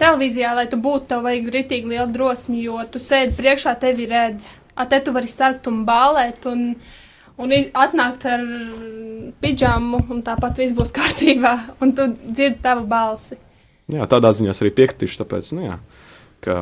televīzijā, 0.00 0.52
lai 0.56 0.66
tu 0.68 0.76
būtu, 0.80 1.06
tev 1.12 1.24
vajag 1.24 1.48
ritīgi 1.54 1.94
liela 1.94 2.08
drosmi, 2.12 2.60
jo 2.66 2.80
tu 2.92 3.00
sēdi 3.00 3.36
priekšā, 3.38 3.76
tevi 3.80 4.08
redz. 4.10 4.58
A 4.76 4.84
te 4.88 5.00
tu 5.04 5.14
vari 5.16 5.28
sarkt 5.28 5.68
un 5.68 5.82
bālēt 5.88 6.44
un, 6.48 6.74
un 7.40 7.54
atnākt 7.56 8.26
ar 8.28 8.44
pidžamu, 9.40 10.02
un 10.12 10.20
tāpat 10.28 10.60
viss 10.60 10.76
būs 10.76 10.92
kārtībā, 10.98 11.54
un 11.80 11.94
tu 11.96 12.10
dzirdi 12.26 12.60
tavu 12.64 12.84
balsi. 12.90 13.40
Jā, 13.90 14.04
tādā 14.06 14.30
ziņā 14.36 14.52
es 14.52 14.60
arī 14.62 14.74
piekritīšu, 14.76 15.22
tāpēc, 15.24 15.50
nu, 15.56 15.64
jā, 15.66 15.78
ka 16.44 16.58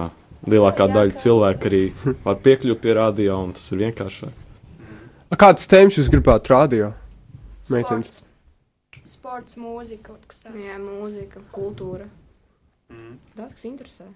lielākā 0.48 0.86
Jā, 0.86 0.94
daļa 0.94 1.16
kā 1.16 1.22
cilvēku 1.24 1.68
arī 1.68 1.82
var 2.24 2.38
piekļūt 2.46 2.80
pie 2.84 2.94
radio, 2.96 3.42
un 3.42 3.52
tas 3.58 3.66
ir 3.74 3.82
vienkāršāk. 3.82 4.46
A, 5.28 5.36
Kādas 5.36 5.68
tēmas 5.68 5.98
jūs 5.98 6.08
gribētu 6.08 6.54
radio? 6.54 6.94
Meitenes. 7.74 8.22
Sports. 8.22 8.24
Sports, 9.08 9.58
mūzika, 9.60 10.12
kaut 10.12 10.24
kas 10.28 10.42
tāds. 10.44 10.58
Jā, 10.64 10.78
mūzika, 10.80 11.42
kultūra. 11.52 12.08
Tas, 13.36 13.52
kas 13.52 13.66
interesē. 13.68 14.08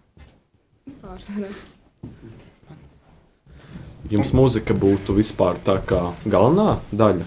Pārsvarā. 1.02 1.50
Jums 4.10 4.32
mūzika 4.34 4.74
būtu 4.76 5.14
vispār 5.16 5.60
tā 5.62 5.76
kā 5.86 6.00
galvenā 6.26 6.80
daļa, 6.90 7.26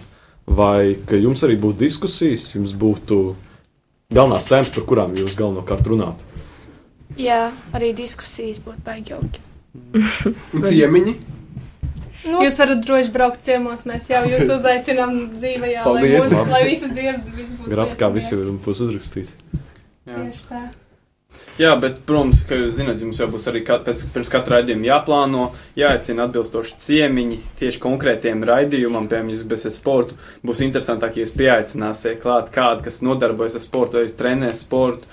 vai 0.57 0.95
ka 1.07 1.17
jums 1.17 1.45
arī 1.47 1.55
būtu 1.61 1.79
diskusijas, 1.85 2.49
jums 2.57 2.73
būtu 2.75 3.19
galvenās 4.13 4.49
tēmas, 4.51 4.73
par 4.75 4.85
kurām 4.89 5.15
jūs 5.17 5.37
galvenokārt 5.39 5.87
runātu? 5.87 6.33
Jā, 7.21 7.53
arī 7.77 7.93
diskusijas 7.95 8.59
būtu 8.65 8.83
baigi 8.85 9.15
jauki. 9.15 9.41
Un 10.55 10.65
ciemiņi? 10.65 11.15
Nu, 12.25 12.39
Jūs 12.41 12.55
varat 12.57 12.81
droši 12.81 13.11
braukt 13.13 13.43
ciemos, 13.45 13.83
mēs 13.89 14.07
jau 14.09 14.23
jūs 14.31 14.49
uzaicinām 14.57 15.19
dzīvajā, 15.35 15.83
lai, 15.85 16.07
mūs, 16.15 16.33
lai 16.49 16.63
visi 16.69 16.89
dzird, 16.93 17.27
viss 17.35 17.53
būs 17.59 17.69
viss 18.15 18.33
jau 18.33 18.55
būs 18.65 18.81
uzrakstīts. 18.87 19.35
Jā. 20.05 20.17
Tieši 20.17 20.49
tā. 20.49 20.63
Jā, 21.55 21.71
bet, 21.79 22.01
protams, 22.07 22.41
kā 22.47 22.57
jūs 22.59 22.73
zināt, 22.77 22.99
jums 22.99 23.19
jau 23.19 23.29
būs 23.31 23.45
arī 23.47 23.61
kat, 23.63 23.85
pēc, 23.87 24.01
pirms 24.11 24.31
katra 24.31 24.57
raidījuma 24.57 24.89
jāplāno, 24.89 25.45
jāaicina 25.79 26.25
atbilstoši 26.27 26.75
ciemiņi 26.83 27.37
tieši 27.61 27.79
konkrētiem 27.83 28.43
raidījumam, 28.47 29.07
piemēram, 29.11 29.31
jūs 29.31 29.45
esat 29.55 29.77
sportu. 29.77 30.17
Būs 30.43 30.63
interesantāk, 30.65 31.15
ja 31.15 31.23
jūs 31.23 31.31
pieaicināsiet 31.39 32.19
klāt 32.23 32.51
kādu, 32.55 32.83
kas 32.87 32.99
nodarbojas 33.07 33.55
ar 33.55 33.63
sportu, 33.63 34.01
vai 34.01 34.11
trenē 34.19 34.51
sportu. 34.55 35.07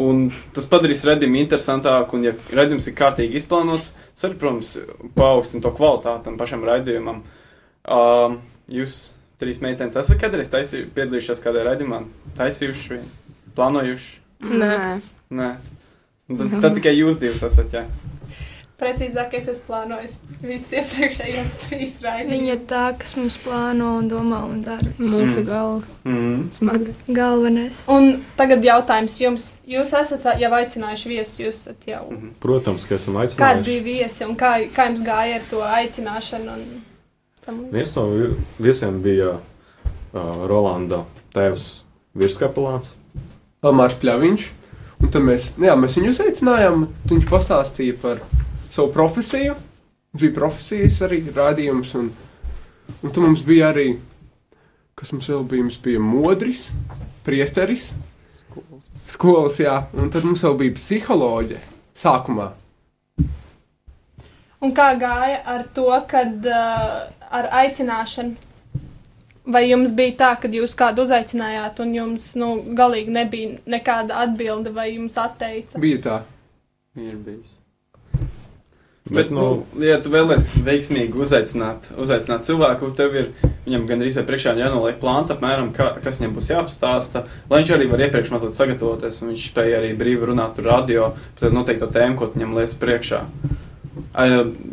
Un 0.00 0.30
tas 0.56 0.64
padarīs 0.72 1.04
redzējumu 1.04 1.42
interesantāku, 1.42 2.16
un, 2.16 2.24
ja 2.30 2.32
redzējums 2.56 2.88
ir 2.88 2.96
kārtīgi 2.96 3.42
izplānots, 3.42 3.92
tas 4.12 4.28
arī, 4.28 4.38
protams, 4.40 4.76
paaugstina 5.16 5.64
to 5.64 5.72
kvalitāti 5.76 6.26
tam 6.28 6.38
pašam 6.40 6.64
raidījumam. 6.68 7.22
Uh, 7.82 8.38
jūs 8.70 9.12
trīs 9.42 9.58
meitenes 9.64 9.98
esat 9.98 10.20
kādreiz 10.22 10.50
taisī, 10.52 10.84
piedalījušās 10.94 11.42
kādā 11.42 11.64
raidījumā, 11.66 12.04
taisījuši, 12.38 13.00
plānojuši? 13.56 14.12
Nē. 14.52 14.76
Nē. 15.34 15.50
Un 16.30 16.38
Tad, 16.38 16.52
tad 16.62 16.76
tikai 16.78 16.94
jūs 16.94 17.18
divas 17.20 17.42
esat, 17.48 17.74
jā. 17.74 17.82
Precīzāk, 18.82 19.34
es 19.38 19.46
esmu 19.52 19.66
plānojis 19.68 20.16
visas 20.42 20.72
iepriekšējās 20.80 21.52
trīs 21.62 21.92
raidījumus. 22.02 22.32
Viņa 22.32 22.52
ir 22.56 22.62
tā, 22.66 22.80
kas 22.98 23.14
mums 23.16 23.36
plāno 23.44 23.92
un 24.00 24.08
domā 24.10 24.40
un 24.48 24.62
dara. 24.66 24.88
Mūsu 24.98 25.38
Mm. 25.38 25.46
galva. 25.46 25.82
Mm. 26.04 26.40
Smadzenes. 26.56 27.10
Galvenais. 27.14 27.72
Un 27.88 28.08
tagad 28.36 28.64
jautājums 28.66 29.18
jums. 29.22 29.44
Jūs 29.70 29.92
esat 30.00 30.26
jau 30.40 30.50
aicinājuši 30.58 31.12
viesus, 31.12 31.38
jūs 31.38 31.60
esat 31.62 31.86
jau. 31.86 32.02
Mhm. 32.10 32.32
Protams, 32.42 32.86
ka 32.88 32.94
esam 32.98 33.14
Kādi 33.14 33.28
aicinājuši. 33.28 33.64
bija 33.64 33.82
viesi 33.86 34.24
un 34.26 34.34
kā, 34.36 34.52
kā 34.74 34.88
jums 34.90 35.04
gāja 35.06 35.34
ar 35.38 35.46
to 35.50 35.60
aicināšanu? 35.62 36.58
Un? 37.48 37.64
Viens 37.72 37.94
no 37.96 38.06
vi- 38.10 38.34
viesiem 38.60 39.00
bija 39.02 39.36
uh, 40.14 40.46
Rolanda 40.46 41.04
tēvs 41.34 41.82
virskapelāns. 42.16 42.92
Elmārs 43.62 43.94
Pļaviņš. 44.02 44.48
Un 45.02 45.08
tad 45.10 45.22
mēs, 45.22 45.50
nu 45.56 45.66
jā, 45.66 45.74
mēs 45.78 45.96
viņu 45.98 46.10
uzaicinājām. 46.14 46.86
Viņš 47.10 47.26
pastāstīja 47.30 47.96
par 48.02 48.18
savu 48.72 48.92
profesiju. 48.92 49.54
Mums 50.12 50.22
bija 50.22 50.34
profesijas 50.36 51.00
arī 51.04 51.20
rādījums. 51.32 51.92
Un, 52.00 52.08
un 53.00 53.12
tur 53.12 53.26
mums 53.26 53.44
bija 53.44 53.70
arī, 53.72 53.90
kas 54.98 55.12
mums 55.12 55.28
vēl 55.32 55.44
bija, 55.48 55.66
mums 55.66 55.78
bija 55.84 56.00
modris, 56.00 56.70
priesteris. 57.26 57.92
Skolas. 58.40 58.88
Skolas, 59.12 59.60
jā. 59.60 59.76
Un 59.96 60.12
tad 60.12 60.24
mums 60.28 60.44
vēl 60.46 60.58
bija 60.64 60.76
psiholoģija 60.80 61.60
sākumā. 62.02 62.50
Un 64.62 64.72
kā 64.76 64.92
gāja 64.94 65.40
ar 65.52 65.64
to, 65.74 65.88
kad 66.08 66.44
uh, 66.46 66.98
ar 67.34 67.48
aicināšanu? 67.62 68.50
Vai 69.52 69.64
jums 69.66 69.90
bija 69.98 70.14
tā, 70.20 70.28
ka 70.38 70.46
jūs 70.46 70.76
kādu 70.78 71.02
uzaicinājāt, 71.02 71.80
un 71.82 71.96
jums 71.96 72.28
nu, 72.38 72.52
galīgi 72.78 73.10
nebija 73.10 73.56
nekāda 73.74 74.20
atbilde, 74.22 74.70
vai 74.76 74.92
jums 74.92 75.18
atteica? 75.18 75.80
Bija 75.82 75.98
tā. 76.04 76.20
Ir 76.94 77.16
bijis. 77.18 77.61
Bet, 79.10 79.30
nu, 79.34 79.66
nu, 79.74 79.82
ja 79.82 79.96
tu 79.98 80.12
vēlēsies 80.12 80.62
veiksmīgi 80.62 81.18
uzaicināt, 81.18 81.88
uzaicināt 81.98 82.46
cilvēku, 82.46 82.92
tev 82.94 83.16
ir 83.18 83.32
viņam 83.66 83.86
gan 83.88 84.04
arī 84.04 84.22
priekšā 84.28 84.54
jānoliek 84.60 85.00
plāns, 85.02 85.32
apmēram, 85.34 85.72
ka, 85.74 85.88
kas 86.04 86.20
viņam 86.20 86.36
būs 86.36 86.50
jāapstāsta, 86.52 87.24
lai 87.50 87.60
viņš 87.60 87.72
arī 87.74 87.88
var 87.90 88.04
iepriekš 88.06 88.30
mazliet 88.30 88.54
sagatavoties, 88.54 89.18
un 89.24 89.32
viņš 89.32 89.48
spēja 89.50 89.80
arī 89.82 89.90
brīvi 89.98 90.30
runāt 90.30 90.54
tur 90.54 90.70
radio 90.70 91.10
par 91.16 91.42
tādu 91.42 91.58
noteikto 91.58 91.90
tēmu, 91.90 92.16
ko 92.20 92.30
viņam 92.30 92.54
liec 92.60 92.76
priekšā. 92.78 93.20
Ai, 94.14 94.28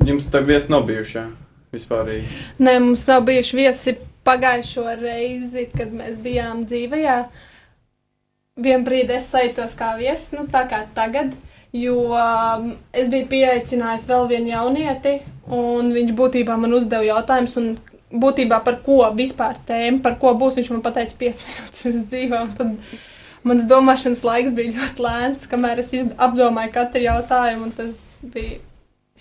Jums 0.06 0.30
tā 0.30 0.44
viesi 0.46 0.72
nav 0.76 0.86
bijuši, 0.88 1.18
jā, 1.18 1.26
vispārīgi. 1.74 2.40
Nē, 2.62 2.78
mums 2.86 3.10
nav 3.10 3.26
bijuši 3.28 3.60
viesi 3.60 3.98
pagājušo 4.30 4.86
reizi, 5.02 5.68
kad 5.74 5.90
mēs 5.96 6.22
bijām 6.22 6.68
dzīvajā. 6.70 7.20
Vienā 8.60 8.86
brīdī 8.86 9.18
es 9.18 9.30
sajūtos 9.34 9.74
kā 9.80 9.96
viesis, 9.98 10.36
nu 10.38 10.46
tā 10.52 10.68
kā 10.70 10.86
tagad. 10.94 11.34
Jo 11.76 11.98
um, 12.18 12.72
es 12.98 13.12
biju 13.12 13.28
pieaicinājis 13.30 14.08
vēl 14.10 14.26
vienu 14.32 14.50
jaunieti, 14.50 15.20
un 15.54 15.92
viņš 15.94 16.16
būtībā 16.18 16.56
man 16.58 16.74
uzdeva 16.74 17.06
jautājumus, 17.06 17.54
un 17.62 17.76
būtībā 18.10 18.64
par 18.66 18.80
ko 18.86 19.04
vispār 19.18 19.60
tēma, 19.68 20.02
par 20.06 20.18
ko 20.22 20.34
būs. 20.38 20.58
Viņš 20.58 20.72
man 20.74 20.82
pateica 20.86 21.14
5 21.20 21.46
minūtes 21.50 21.84
pirms 21.84 22.08
dzīvām. 22.10 22.56
Tad 22.58 22.74
mans 23.46 23.68
domāšanas 23.70 24.26
laiks 24.26 24.58
bija 24.58 24.80
ļoti 24.80 25.06
lēns, 25.06 25.46
kamēr 25.52 25.84
es 25.84 25.94
apdomāju 26.18 26.74
katru 26.74 27.06
jautājumu, 27.06 27.70
un 27.70 27.78
tas 27.78 28.02
bija 28.34 28.58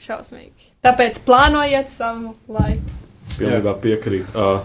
šausmīgi. 0.06 0.72
Tāpēc 0.86 1.20
plānojiet 1.26 1.92
savu 1.92 2.32
laiku. 2.54 2.96
pilnībā 3.38 3.74
piekrīt. 3.82 4.32
Uh, 4.34 4.64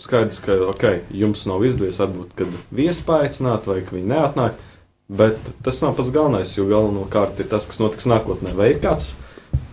skaidrs, 0.00 0.40
ka 0.40 0.56
okay, 0.70 1.02
jums 1.12 1.44
nav 1.50 1.64
izdevies 1.66 2.00
varbūt, 2.00 2.32
kad 2.38 2.58
viesi 2.74 3.04
paaicināt 3.06 3.68
vai 3.68 3.82
ka 3.84 3.96
viņi 3.96 4.10
neatnāk. 4.10 4.66
Bet 5.10 5.38
tas 5.66 5.80
nav 5.82 5.96
pats 5.98 6.12
galvenais, 6.14 6.52
jo 6.54 6.68
galvenokārt 6.70 7.40
ir 7.42 7.48
tas, 7.50 7.66
kas 7.66 7.80
notiks 7.82 8.06
nākotnē. 8.06 8.52
Vai 8.54 8.68
ir 8.74 8.78
kāds 8.82 9.16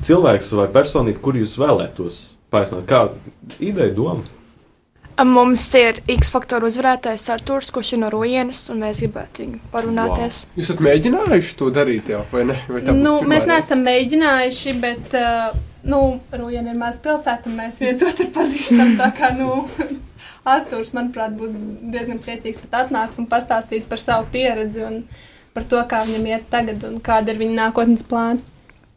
cilvēks 0.08 0.50
vai 0.58 0.66
personība, 0.74 1.22
kur 1.22 1.38
jūs 1.38 1.54
vēlētos 1.62 2.18
paaicināt? 2.54 2.88
Kāda 2.90 3.60
ideja, 3.62 3.94
doma? 3.94 4.26
Mums 5.26 5.64
ir 5.78 5.98
X 6.14 6.30
faktoru 6.30 6.68
uzvarētājs 6.70 7.24
Arthurs, 7.34 7.72
kurš 7.74 7.96
ir 7.96 8.02
no 8.04 8.10
Rujienas, 8.14 8.68
un 8.70 8.84
mēs 8.84 9.00
gribētu 9.02 9.44
viņu 9.44 9.62
parunāties. 9.74 10.44
Wow. 10.44 10.58
Jūs 10.60 10.68
esat 10.68 10.84
mēģinājuši 10.86 11.56
to 11.58 11.70
darīt 11.74 12.12
jau, 12.14 12.22
vai 12.34 12.44
ne? 12.52 12.58
Vai 12.70 12.84
tā 12.86 12.94
būs 12.94 13.02
Nu, 13.02 13.16
mēs 13.26 13.48
neesam 13.50 13.82
mēģinājuši, 13.86 14.76
bet, 14.84 15.18
uh, 15.18 15.58
nu, 15.88 16.20
Rujana 16.32 16.74
ir 16.74 16.80
maza 16.80 17.02
pilsēta, 17.04 17.50
un 17.50 17.58
mēs 17.62 17.80
viens 17.82 18.04
otru 18.06 18.28
pazīstam. 18.36 18.96
Tā 19.00 19.10
kā, 19.18 19.32
nu, 19.38 19.64
Arthurs, 20.56 20.94
manuprāt, 20.96 21.36
būtu 21.40 21.92
diezgan 21.94 22.20
priecīgs 22.24 22.62
pat 22.66 22.86
atnākt 22.86 23.20
un 23.22 23.28
pastāstīt 23.32 23.88
par 23.90 24.02
savu 24.02 24.28
pieredzi 24.34 24.84
un 24.88 25.02
par 25.56 25.66
to, 25.68 25.82
kā 25.90 26.04
viņam 26.06 26.28
iet 26.30 26.50
tagad 26.52 26.84
un 26.88 27.00
kāda 27.04 27.34
ir 27.34 27.42
viņa 27.42 27.58
nākotnes 27.64 28.06
plāna. 28.08 28.44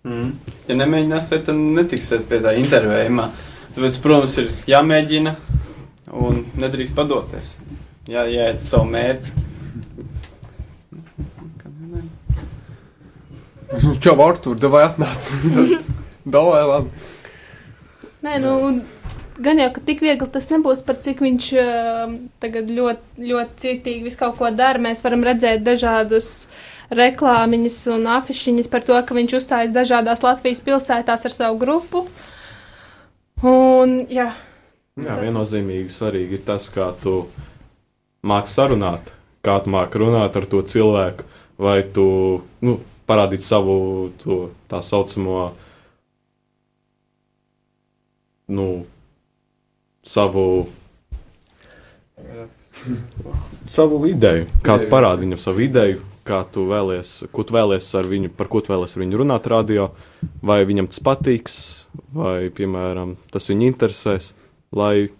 Mm. 0.04 0.32
Ja 0.68 0.76
nemēģināsiet, 0.80 1.44
tad 1.48 1.60
netiksiet 1.60 2.26
pie 2.28 2.40
tā 2.44 2.54
intervējumā. 2.60 3.28
Tāpēc, 3.74 3.98
protams, 4.02 4.36
ir 4.40 4.50
jāmēģina 4.70 5.34
un 6.20 6.42
nedrīkst 6.60 6.96
padoties. 6.96 7.54
Jā, 8.10 8.24
jāiet 8.26 8.62
savu 8.64 8.88
mērķi. 8.90 9.48
Čau, 14.02 14.16
Artur, 14.24 14.58
davai 14.58 14.82
atnāc. 14.88 15.30
davai, 16.32 16.64
labi. 16.68 17.04
Nē, 18.24 18.34
nu, 18.42 18.56
gan 19.40 19.62
jau, 19.62 19.70
ka 19.76 19.84
tik 19.86 20.02
viegli 20.04 20.28
tas 20.32 20.50
nebūs, 20.52 20.82
par 20.86 20.98
cik 21.04 21.22
viņš 21.24 21.46
uh, 21.60 22.18
tagad 22.42 22.68
ļoti, 22.72 23.30
ļoti 23.30 23.56
citīgi 23.64 24.04
visu 24.08 24.20
kaut 24.20 24.36
ko 24.40 24.50
dara. 24.54 24.82
Mēs 24.82 25.04
varam 25.06 25.24
redzēt 25.26 25.64
dažādus 25.66 26.48
reklāmiņas 26.90 27.80
un 27.94 28.06
afišiņas 28.18 28.68
par 28.70 28.84
to, 28.84 28.98
ka 29.06 29.16
viņš 29.16 29.38
uzstājas 29.40 29.74
dažādās 29.74 30.24
Latvijas 30.26 30.62
pilsētās 30.66 31.26
ar 31.28 31.36
savu 31.36 31.60
grupu. 31.62 32.04
Un, 33.40 34.02
jā, 34.12 34.32
Jā, 35.00 35.16
viennozīmīgi 35.22 35.92
svarīgi 35.92 36.36
ir 36.36 36.44
tas, 36.44 36.66
kā 36.72 36.90
tu 37.00 37.24
māki 38.26 38.52
sarunāt, 38.52 39.12
kā 39.44 39.56
tu 39.62 39.72
māki 39.72 40.00
runāt 40.02 40.36
ar 40.36 40.46
to 40.50 40.60
cilvēku, 40.66 41.26
vai 41.60 41.80
tu 41.94 42.04
nu, 42.66 42.76
parādīt 43.08 43.44
savu 43.44 44.10
to, 44.20 44.40
tā 44.70 44.82
saucamo, 44.84 45.52
nu, 48.50 48.68
savu, 50.06 50.44
savu 53.70 54.00
ideju, 54.10 54.48
kā 54.66 54.78
tu 54.80 54.88
parādi 54.92 55.26
viņam 55.26 55.42
savu 55.42 55.64
ideju, 55.66 56.00
kā 56.26 56.42
tu 56.52 56.66
vēlies, 56.70 57.14
ko 57.34 57.44
tu 57.46 57.56
vēlies 57.56 57.88
ar 57.98 58.08
viņu, 58.10 58.32
par 58.36 58.50
ko 58.52 58.62
tu 58.62 58.72
vēlies 58.74 58.94
ar 58.96 59.04
viņu 59.04 59.22
runāt 59.22 59.48
radio, 59.50 59.90
vai 60.44 60.60
viņam 60.68 60.90
tas 60.92 61.02
patiks, 61.04 61.60
vai, 62.14 62.50
piemēram, 62.54 63.16
tas 63.32 63.48
viņu 63.50 63.70
interesēs, 63.70 64.32
lai 64.76 65.10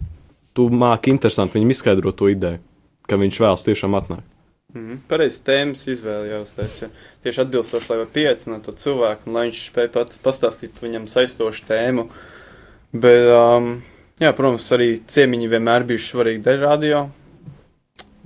tu 0.57 0.67
māki 0.71 1.13
interesanti 1.13 1.59
viņam 1.59 1.73
izskaidrot 1.75 2.19
to 2.19 2.29
ideju, 2.31 2.61
ka 3.07 3.19
viņš 3.19 3.41
vēlas 3.43 3.67
tiešām 3.67 3.97
atnākt. 3.99 4.27
Mm. 4.71 5.01
Pareizs 5.09 5.41
tēmas 5.43 5.83
izvēle 5.91 6.29
jāuztais. 6.29 6.77
Ja. 6.85 6.87
Tieši 7.25 7.41
atbilstoši, 7.43 7.89
lai 7.91 7.97
var 8.05 8.11
pieaicināt 8.13 8.63
to 8.63 8.73
cilvēku, 8.79 9.27
un 9.27 9.35
lai 9.35 9.49
viņš 9.49 9.63
spēj 9.67 9.89
pat 9.91 10.15
pastāstīt 10.23 10.79
viņam 10.79 11.09
saistošu 11.11 11.65
tēmu. 11.67 12.07
Bet, 12.91 13.25
um, 13.31 13.73
jā, 14.19 14.33
protams, 14.35 14.67
arī 14.75 14.93
ciemiņi 15.07 15.49
vienmēr 15.51 15.85
bijuši 15.87 16.09
svarīgi 16.11 16.43
daļa 16.43 16.63
radio. 16.65 17.03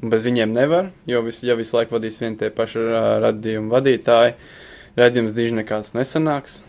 Bez 0.06 0.25
viņiem 0.25 0.51
nevar, 0.54 0.89
jo 1.08 1.21
vis, 1.25 1.43
ja 1.45 1.56
visu 1.58 1.78
laiku 1.78 1.95
vadīs 1.95 2.17
vien 2.21 2.36
tie 2.38 2.49
paši 2.54 2.82
uh, 2.82 3.06
radījumu 3.23 3.71
vadītāji, 3.71 4.34
radījums 4.97 5.36
diži 5.38 5.56
nekāds 5.62 5.93
nesanāks. 5.95 6.60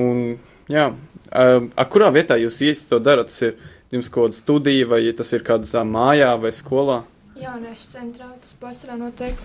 Un, 0.00 0.38
jā, 0.70 0.90
uh, 0.92 1.88
kurā 1.90 2.12
vietā 2.14 2.38
jūs 2.40 2.60
īsti 2.68 2.92
to 2.92 3.00
darat? 3.02 3.32
Tas 3.32 3.48
ir 3.48 3.56
jums 3.90 4.12
kaut 4.12 4.30
kāda 4.30 4.38
studija, 4.38 4.92
vai 4.92 5.02
tas 5.16 5.32
ir 5.34 5.44
kādā 5.46 5.66
tā 5.72 5.82
mājā 5.88 6.30
vai 6.40 6.52
skolā? 6.54 7.02
Jauniešu 7.40 7.92
centrā 7.96 8.30
tas 8.36 8.54
pārsvarā 8.60 9.00
notiek. 9.00 9.40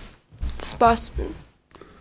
Tas 0.60 0.76
pats. 0.80 1.10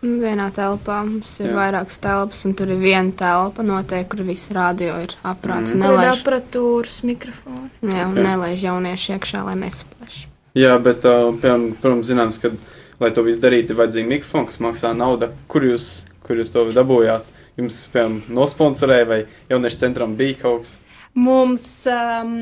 Vienā 0.05 0.47
telpā 0.55 0.99
mums 1.07 1.31
ir 1.41 1.49
Jā. 1.49 1.55
Vairākas 1.57 1.97
telpas, 2.03 2.43
un 2.45 2.53
tur 2.57 2.69
ir 2.73 2.79
viena 2.81 3.11
telpa, 3.17 3.63
noteikti, 3.65 4.09
kur 4.11 4.23
viss 4.27 4.51
radio 4.55 4.99
ir 5.03 5.15
aprāts. 5.25 5.73
Mm. 5.73 5.81
Tur 5.81 5.91
ir 5.91 5.99
Nelaiž, 5.99 6.21
aparatūras, 6.21 6.97
mikrofoni. 7.09 7.69
jā, 7.81 8.05
un 8.09 8.19
Jā. 8.21 8.25
nelaiž 8.29 8.65
jaunieši 8.67 9.13
iekšā, 9.17 9.43
lai 9.47 9.55
nesplēš. 9.63 10.19
Jā, 10.55 10.75
bet, 10.79 11.03
uh, 11.09 11.33
piemēram, 11.41 11.67
protams, 11.81 12.07
zināms, 12.11 12.39
ka, 12.39 12.53
lai 13.01 13.11
to 13.11 13.25
visu 13.25 13.41
darītu, 13.43 13.73
ir 13.73 13.81
vajadzīga 13.81 14.11
mikrofona, 14.13 14.47
kas 14.51 14.61
maksā 14.63 14.93
naudu. 14.95 15.31
Kur 15.51 15.65
jūs, 15.67 15.89
kur 16.23 16.39
jūs 16.39 16.53
to 16.53 16.63
dabūjāt? 16.75 17.27
Jums, 17.59 17.81
piemēram, 17.91 18.21
nosponsorēja 18.35 19.07
vai 19.09 19.19
jauniešu 19.51 19.81
centram 19.83 20.15
bija 20.19 20.39
kaut 20.45 20.63
kas? 20.65 20.77
mums, 21.15 21.65
um, 21.87 22.33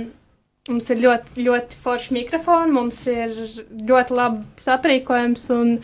mums 0.69 0.87
ir 0.89 1.01
ļoti, 1.03 1.43
ļoti 1.45 1.77
forši 1.83 2.15
mikrofoni, 2.15 2.73
mums 2.73 3.01
ir 3.11 3.35
ļoti 3.85 4.15
labs 4.17 4.65
aprīkojums 4.73 5.43
un 5.53 5.75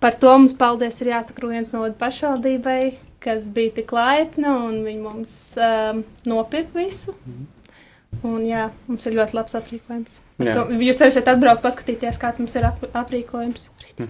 par 0.00 0.16
to 0.18 0.32
mums 0.34 0.54
paldies 0.58 0.98
ir 1.02 1.12
jāsaka 1.12 1.44
Rūjens 1.44 1.72
novada 1.74 1.96
pašvaldībai, 2.00 2.80
kas 3.22 3.50
bija 3.54 3.74
tik 3.80 3.92
laipna 3.94 4.54
un 4.68 4.82
viņi 4.86 5.02
mums 5.02 5.32
um, 5.60 6.02
nopirka 6.28 6.78
visu. 6.78 7.14
Un 8.24 8.44
jā, 8.48 8.70
mums 8.88 9.06
ir 9.06 9.18
ļoti 9.18 9.36
labs 9.36 9.56
aprīkojums. 9.58 10.20
To, 10.40 10.62
jūs 10.80 11.00
varēsiet 11.02 11.28
atbraukt, 11.28 11.64
paskatīties, 11.64 12.20
kāds 12.20 12.40
mums 12.40 12.54
ir 12.56 12.68
ap, 12.70 12.84
aprīkojums. 12.96 13.68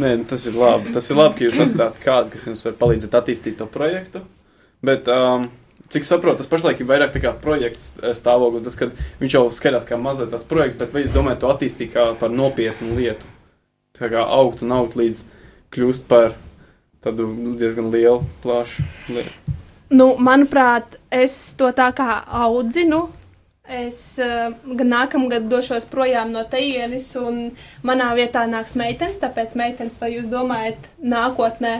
Nē, 0.00 0.16
nu, 0.18 0.24
tas 0.26 0.42
ir 0.50 0.58
labi. 0.58 0.90
Tas 0.96 1.06
ir 1.12 1.20
labi, 1.20 1.36
ka 1.38 1.46
jūs 1.46 1.60
atradāt 1.62 2.02
kādu, 2.02 2.32
kas 2.34 2.48
jums 2.50 2.64
var 2.66 2.74
palīdzēt 2.80 3.14
attīstīt 3.20 3.60
to 3.60 3.68
projektu. 3.70 4.24
Bet, 4.84 5.06
um, 5.12 5.46
cik 5.92 6.06
saprotu, 6.08 6.40
tas 6.40 6.50
pašlaik 6.50 6.80
ir 6.82 6.88
vairāk 6.88 7.14
kā 7.22 7.32
projekts 7.44 7.92
eh, 8.00 8.14
stāvoklis. 8.16 8.64
Tas, 8.66 8.78
kad 8.80 9.22
viņš 9.22 9.36
jau 9.36 9.44
skatās 9.54 9.86
kā 9.88 10.00
mazliet 10.00 10.32
tas 10.34 10.48
projekts, 10.48 10.78
bet 10.80 10.94
vai 10.94 11.04
jūs 11.04 11.14
domājat 11.14 11.44
to 11.44 11.52
attīstīt 11.52 11.94
kā 11.94 12.10
par 12.20 12.32
nopietnu 12.34 12.96
lietu? 12.98 13.28
Tā 14.00 14.08
kā 14.08 14.24
augt 14.24 14.62
un 14.64 14.72
augt 14.72 14.96
līdz 14.96 15.24
kļūst 15.74 16.06
par 16.08 16.32
tādu 17.04 17.28
diezgan 17.60 17.90
lielu, 17.92 18.22
plašu 18.40 18.84
lietu. 19.12 19.56
Nu, 19.90 20.14
manuprāt, 20.22 20.96
es 21.10 21.34
to 21.58 21.68
tā 21.76 21.90
kā 21.96 22.20
audzinu. 22.40 23.08
Es 23.70 24.18
uh, 24.18 24.50
gan 24.78 24.88
nākamgad 24.90 25.46
došos 25.50 25.84
projām 25.90 26.32
no 26.34 26.42
teienes, 26.50 27.10
un 27.18 27.52
manā 27.86 28.08
vietā 28.18 28.46
nāks 28.50 28.74
meitenes. 28.78 29.20
Tāpēc, 29.22 29.54
meitenes, 29.58 29.98
vai 30.02 30.14
jūs 30.16 30.30
domājat, 30.30 30.88
nākotnē 30.98 31.74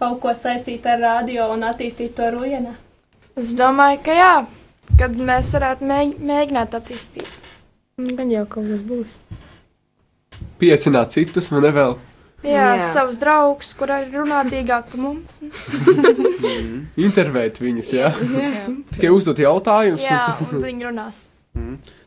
kaut 0.00 0.20
ko 0.22 0.32
saistīt 0.36 0.86
ar 0.88 1.02
radio 1.02 1.50
un 1.52 1.66
attīstīt 1.68 2.14
to 2.16 2.30
rujienā? 2.36 2.72
Es 3.40 3.52
domāju, 3.56 4.00
ka 4.06 4.16
jā, 4.16 4.32
kad 5.00 5.16
mēs 5.16 5.52
varētu 5.56 5.90
mēģ 5.92 6.16
mēģināt 6.32 6.78
attīstīt. 6.80 7.36
Gan 8.16 8.32
jau 8.32 8.46
kaut 8.48 8.68
kas 8.70 8.84
būs. 8.88 9.14
Piecināt 10.60 11.16
citus, 11.16 11.50
man 11.52 11.64
ne 11.64 11.72
vēl. 11.74 11.98
Jā, 12.40 12.52
Jā. 12.52 12.68
jā. 12.78 12.84
savus 12.88 13.18
draugus, 13.20 13.74
kur 13.76 13.90
ir 13.92 14.08
runātīgāk 14.14 14.88
par 14.92 15.00
mums. 15.00 15.40
Intervēt 17.08 17.60
viņus, 17.60 17.90
jā. 17.98 18.14
Tikai 18.94 19.12
uzdot 19.12 19.42
jautājumus. 19.42 20.06
Jā, 20.06 20.22
un 20.40 20.56
un 20.56 20.64
viņi 20.64 20.88
runās. 20.88 21.20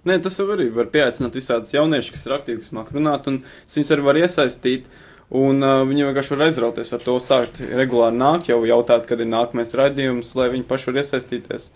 Nē, 0.08 0.17
tas 0.24 0.39
jau 0.39 0.48
arī 0.56 0.69
var 0.74 0.89
pieaicināt 0.91 1.36
visādus 1.38 1.74
jauniešus, 1.76 2.13
kas 2.15 2.28
ir 2.28 2.36
aktīvi, 2.38 2.62
kas 2.63 2.74
māca 2.76 2.96
runāt, 2.96 3.28
un 3.30 3.41
viņus 3.43 3.91
arī 3.93 4.06
var 4.08 4.19
iesaistīt. 4.24 4.88
Un 5.34 5.65
uh, 5.65 5.82
viņi 5.88 6.06
vienkārši 6.06 6.34
var 6.36 6.46
aizrauties 6.48 6.93
ar 6.93 7.02
to, 7.02 7.15
sākt 7.24 7.62
regulāri 7.74 8.17
nākt, 8.19 8.50
jau 8.52 8.60
jautāt, 8.69 9.08
kad 9.10 9.22
ir 9.24 9.30
nākamais 9.32 9.74
raidījums, 9.80 10.34
lai 10.38 10.50
viņi 10.54 10.67
paši 10.69 10.89
var 10.91 11.00
iesaistīties. 11.02 11.69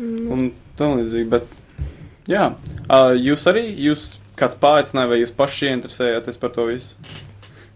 Mm. 0.00 0.30
Un 0.32 0.46
tā 0.78 0.88
līdzīgi. 0.94 1.28
Bet, 1.32 1.48
jā, 2.30 2.46
uh, 2.86 3.12
jūs 3.18 3.44
arī, 3.52 3.66
jūs 3.88 4.14
kāds 4.42 4.58
paaicināja, 4.62 5.10
vai 5.12 5.20
jūs 5.22 5.34
paši 5.38 5.70
interesējāties 5.76 6.40
par 6.42 6.52
to 6.54 6.66
visu? 6.68 6.98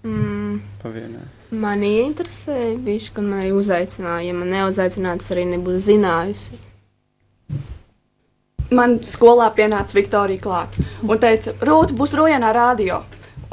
Mm, 0.06 0.60
Pavienē. 0.82 1.24
mani 1.50 1.90
interesē, 2.04 2.76
viņš, 2.82 3.08
kad 3.14 3.24
man 3.24 3.40
arī 3.42 3.54
uzaicināja. 3.56 4.26
Ja 4.28 4.34
man 4.36 4.52
neuzaicinātu, 4.54 5.24
es 5.24 5.34
arī 5.34 5.46
nebūtu 5.54 5.82
zinājusi. 5.88 6.60
Man 8.74 8.98
skolā 9.06 9.46
pienāca 9.54 9.94
Viktorija 9.94 10.42
klāt 10.42 10.78
un 11.02 11.18
teica, 11.22 11.54
Rūta 11.62 11.94
būs 11.94 12.16
rojanā 12.18 12.50
radio, 12.54 13.02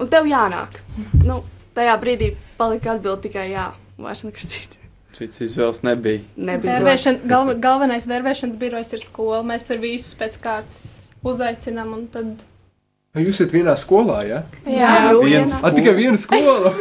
un 0.01 0.09
tev 0.09 0.25
jānāk. 0.29 0.79
Nu, 1.21 1.43
tajā 1.77 1.97
brīdī 2.01 2.31
palika 2.57 2.95
atbild 2.95 3.21
tikai 3.25 3.51
jā, 3.51 3.67
vairs 4.01 4.23
nekas 4.25 4.49
cits. 4.49 4.79
Šīs 5.13 5.43
izvēles 5.45 5.83
nebija. 5.85 6.23
Nebija 6.35 6.79
Vērvēšana, 6.79 7.27
galva, 7.29 7.53
galvenais 7.61 8.07
vērvēšanas 8.09 8.57
birojs 8.57 8.95
ir 8.97 9.03
skola. 9.03 9.43
Mēs 9.45 9.67
tur 9.67 9.77
visus 9.77 10.15
pēc 10.17 10.39
kārtas 10.41 10.79
uzaicinām, 11.21 11.93
un 11.93 12.07
tad 12.09 12.41
Vai 13.13 13.27
Jūs 13.27 13.37
esat 13.37 13.51
vienā 13.53 13.75
skolā, 13.77 14.23
jā? 14.25 14.39
Jā, 14.65 14.93
Viens 15.21 15.59
A, 15.61 15.69
tikai 15.73 15.93
viena 15.97 16.17
skola. 16.17 16.73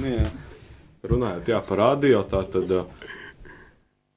Nu, 0.00 0.08
jā. 0.08 0.24
Runājot 1.06 1.48
jā, 1.52 1.58
par 1.62 1.78
radio, 1.78 2.22
tā 2.26 2.40
tad 2.50 2.70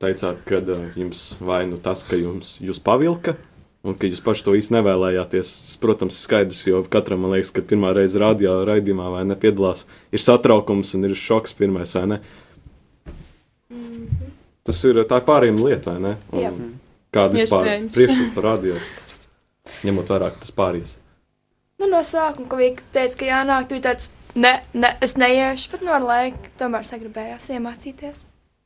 teicāt, 0.01 0.39
ka 0.47 0.62
jums 0.97 1.36
vai 1.43 1.65
nu 1.69 1.77
tas, 1.84 2.01
ka 2.08 2.17
jums 2.17 2.55
jūs 2.63 2.79
pavilka, 2.82 3.36
un 3.84 3.97
ka 3.99 4.08
jūs 4.10 4.23
paši 4.25 4.45
to 4.47 4.55
īsti 4.58 4.75
nevēlējāties. 4.77 5.51
Protams, 5.84 6.17
skaidrs, 6.23 6.63
jo 6.67 6.82
katram, 6.89 7.21
man 7.23 7.36
liekas, 7.36 7.51
kad 7.53 7.67
pirmā 7.69 7.91
reize 7.95 8.19
radio 8.23 8.55
raidījumā 8.67 9.12
vai 9.13 9.25
nepiedalās, 9.29 9.86
ir 10.15 10.23
satraukums 10.23 10.95
un 10.97 11.10
ir 11.12 11.17
šoks 11.19 11.53
pirmais, 11.60 11.93
vai 11.99 12.05
ne? 12.15 12.21
Tas 14.65 14.82
ir 14.88 15.03
tā 15.12 15.21
pārējiem 15.27 15.62
lieta, 15.62 15.93
vai 15.93 16.08
ne? 16.08 16.15
Un 16.34 16.43
Jā. 16.47 16.55
Kāda 17.13 17.36
vispār 17.36 17.69
priekšstata 17.93 18.34
par 18.36 18.51
radio? 18.53 18.79
Ņemot 19.88 20.12
vērā, 20.13 20.32
ka 20.34 20.43
tas 20.43 20.55
pāries. 20.55 20.97
Nu, 21.79 21.88
no 21.88 22.01
sākuma, 22.03 22.49
kad 22.51 22.60
Vika 22.60 22.88
teica, 22.91 23.15
ka 23.21 23.29
jānāk, 23.29 23.69
tu 23.69 23.77
biji 23.77 23.86
tāds, 23.86 24.10
ne, 24.36 24.58
ne, 24.75 24.91
es 25.05 25.15
neiešu, 25.19 25.71
bet 25.73 25.86
no 25.88 25.95
ar 25.95 26.03
laiku 26.03 26.51
tomēr 26.60 26.88
sagribējās 26.88 27.49
iemācīties 27.55 28.25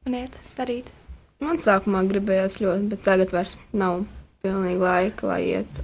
un 0.10 0.18
iet, 0.18 0.38
darīt. 0.58 0.90
Man 1.44 1.60
sākumā 1.62 2.02
gribējās 2.10 2.62
ļoti, 2.64 2.88
bet 2.94 3.04
tagad 3.06 3.34
vairs 3.36 3.58
nav 3.76 4.06
pilnīgi 4.44 4.82
laika, 4.82 5.28
lai 5.30 5.42
iet. 5.52 5.84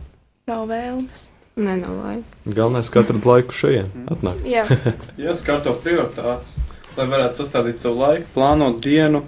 Nav 0.49 0.65
vēlmes. 0.71 1.27
Nē, 1.59 1.75
nav 1.81 1.95
laika. 1.99 2.39
Galvenais, 2.47 2.89
ka 2.91 3.03
atradu 3.03 3.27
laiku 3.27 3.55
šeit, 3.55 3.89
atnāk. 4.13 4.41
Jā, 4.47 4.63
Jāskārto 5.25 5.73
prioritātes, 5.83 6.55
lai 6.95 7.07
varētu 7.11 7.41
sastādīt 7.41 7.81
savu 7.83 7.99
laiku, 7.99 8.29
plānot 8.35 8.79
dienu. 8.83 9.25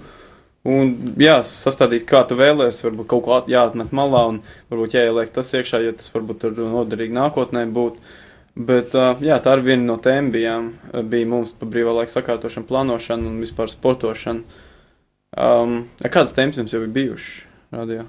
Un, 0.61 1.15
jā, 1.17 1.39
sastādīt, 1.47 2.03
kā 2.05 2.21
tu 2.29 2.35
vēlēsies, 2.37 2.83
varbūt 2.85 3.07
kaut 3.09 3.23
ko 3.25 3.37
at- 3.39 3.47
jāatmet 3.49 3.89
malā, 3.97 4.27
un 4.29 4.41
varbūt 4.69 4.93
jāieliek 4.93 5.31
tas 5.33 5.49
iekšā, 5.57 5.79
jo 5.81 5.91
tas 5.97 6.11
varbūt 6.13 6.39
tur 6.43 6.51
noderīgi 6.51 7.17
nākotnē 7.17 7.65
būtu. 7.73 7.97
Bet, 8.55 8.91
jā, 9.23 9.39
tā 9.41 9.55
ir 9.57 9.63
viena 9.63 9.87
no 9.87 9.97
tēmām, 9.97 10.73
bija 11.09 11.25
mums 11.25 11.53
par 11.53 11.69
brīvā 11.71 11.95
laika 11.95 12.11
sakārtošanu, 12.11 12.67
plānošanu 12.67 13.31
un 13.31 13.39
vispār 13.41 13.71
sportošanu. 13.71 14.43
Um, 15.31 15.87
kādas 16.03 16.35
tēmas 16.35 16.59
jums 16.59 16.73
jau 16.75 16.81
ir 16.83 16.91
bijušas 16.91 17.45
radio? 17.71 18.03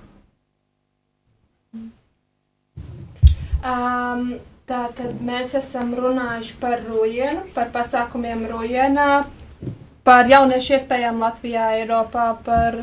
Um, 3.62 4.40
tā 4.66 4.88
tad 4.98 5.20
mēs 5.22 5.54
esam 5.54 5.94
runājuši 5.94 6.56
par 6.58 6.82
rujienu, 6.82 7.44
par 7.54 7.70
pasākumiem 7.70 8.42
rujienā, 8.50 9.22
par 10.06 10.28
jauniešu 10.30 10.76
iespējām 10.78 11.20
Latvijā, 11.22 11.68
Eiropā, 11.78 12.26
par, 12.44 12.80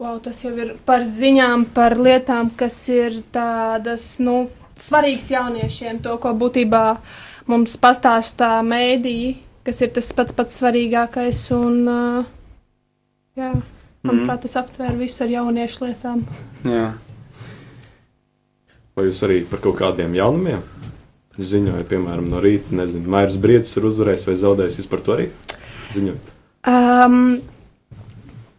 wow, 0.00 0.18
tas 0.22 0.42
jau 0.44 0.52
ir 0.60 0.74
par 0.88 1.06
ziņām, 1.08 1.68
par 1.76 1.96
lietām, 1.98 2.52
kas 2.56 2.76
ir 2.92 3.22
tādas, 3.34 4.16
nu, 4.22 4.46
svarīgas 4.78 5.30
jauniešiem, 5.32 6.02
to, 6.04 6.16
ko 6.22 6.34
būtībā 6.38 6.84
mums 7.48 7.76
pastāstā 7.80 8.58
mēdīji, 8.66 9.38
kas 9.66 9.82
ir 9.84 9.92
tas 9.96 10.12
pats 10.16 10.36
pats 10.36 10.60
svarīgākais, 10.60 11.42
un, 11.56 11.80
uh, 11.88 12.30
jā, 13.38 13.52
manuprāt, 14.06 14.44
tas 14.44 14.58
aptver 14.60 14.96
visu 15.00 15.24
ar 15.24 15.36
jauniešu 15.38 15.88
lietām. 15.88 16.24
Jā. 16.68 16.92
Vai 18.98 19.06
jūs 19.06 19.20
arī 19.22 19.44
par 19.46 19.62
kaut 19.62 19.78
kādiem 19.78 20.16
jaunumiem 20.18 20.64
ziņojat, 21.38 21.86
piemēram, 21.86 22.24
no 22.26 22.40
rīta, 22.42 22.74
nezinu, 22.74 23.06
Mairs 23.14 23.36
Briedis 23.38 23.76
ir 23.78 23.84
uzvarējis 23.86 24.24
vai 24.26 24.34
zaudējis, 24.40 24.80
jūs 24.80 24.88
par 24.90 25.04
to 25.06 25.14
arī 25.14 25.28
ziņojat? 25.94 26.32
Um, 26.68 27.20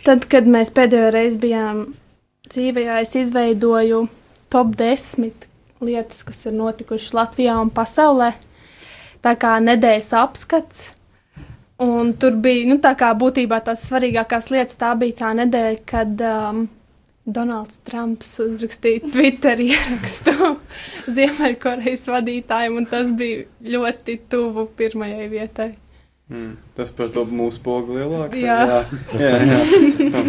tad, 0.06 0.26
kad 0.32 0.48
mēs 0.50 0.72
pēdējo 0.76 1.12
reizi 1.14 1.42
bijām 1.42 1.84
dzīvē, 2.50 2.86
es 3.02 3.14
izveidoju 3.20 4.06
top 4.50 4.74
10 4.80 5.48
lietas, 5.86 6.24
kas 6.28 6.46
ir 6.50 6.56
notikušas 6.58 7.14
Latvijā 7.16 7.58
un 7.62 7.72
pasaulē. 7.74 8.34
Tā 9.24 9.36
kā 9.40 9.58
nedēļas 9.64 10.14
apskats. 10.22 10.88
Un 11.80 12.12
tur 12.20 12.36
bija 12.44 12.68
nu, 12.68 12.80
tā 12.84 12.92
kā 13.00 13.14
būtībā 13.16 13.62
tās 13.64 13.86
svarīgākās 13.88 14.50
lietas. 14.52 14.80
Tā 14.80 14.92
bija 15.00 15.22
tā 15.22 15.32
nedēļa, 15.40 15.82
kad 15.88 16.24
um, 16.28 16.66
Donalds 17.24 17.84
Trumps 17.88 18.34
uzrakstīja 18.44 19.12
Twitter 19.14 19.62
ierakstu 19.64 20.34
Ziemeļkorejas 21.16 22.08
vadītājiem, 22.10 22.80
un 22.82 22.90
tas 22.90 23.14
bija 23.16 23.46
ļoti 23.76 24.18
tuvu 24.32 24.68
pirmajai 24.80 25.30
vietai. 25.32 25.70
Mm, 26.30 26.58
tas 26.78 26.92
par 26.94 27.08
to 27.10 27.24
mūsu 27.26 27.58
pogu 27.66 27.96
lielāku. 27.98 28.38
Jā. 28.38 28.84
jā, 29.18 29.30
jā. 29.50 30.20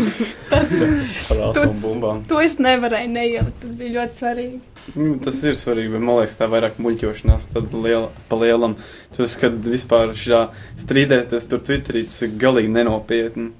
Par 0.48 1.42
atombumbām. 1.50 2.22
To 2.30 2.38
es 2.40 2.56
nevarēju 2.56 3.10
neielikt. 3.12 3.58
Tas 3.60 3.74
bija 3.76 3.98
ļoti 3.98 4.16
svarīgi. 4.16 4.60
Nu, 4.96 5.10
tas 5.20 5.42
ir 5.44 5.58
svarīgi, 5.60 5.92
bet 5.92 6.00
man 6.00 6.22
liekas, 6.22 6.38
tā 6.40 6.48
vairāk 6.48 6.80
muļķošanās, 6.80 7.50
tad 7.52 7.76
liela, 7.76 8.08
pa 8.30 8.40
lielam. 8.40 8.78
Tas, 9.12 9.36
kad 9.42 9.60
vispār 9.60 10.14
šā 10.16 10.46
strīdēties 10.80 11.50
tur 11.50 11.60
Twitterī, 11.68 12.06
tas 12.08 12.24
ir 12.24 12.32
galīgi 12.40 12.72
nenopietni. 12.78 13.50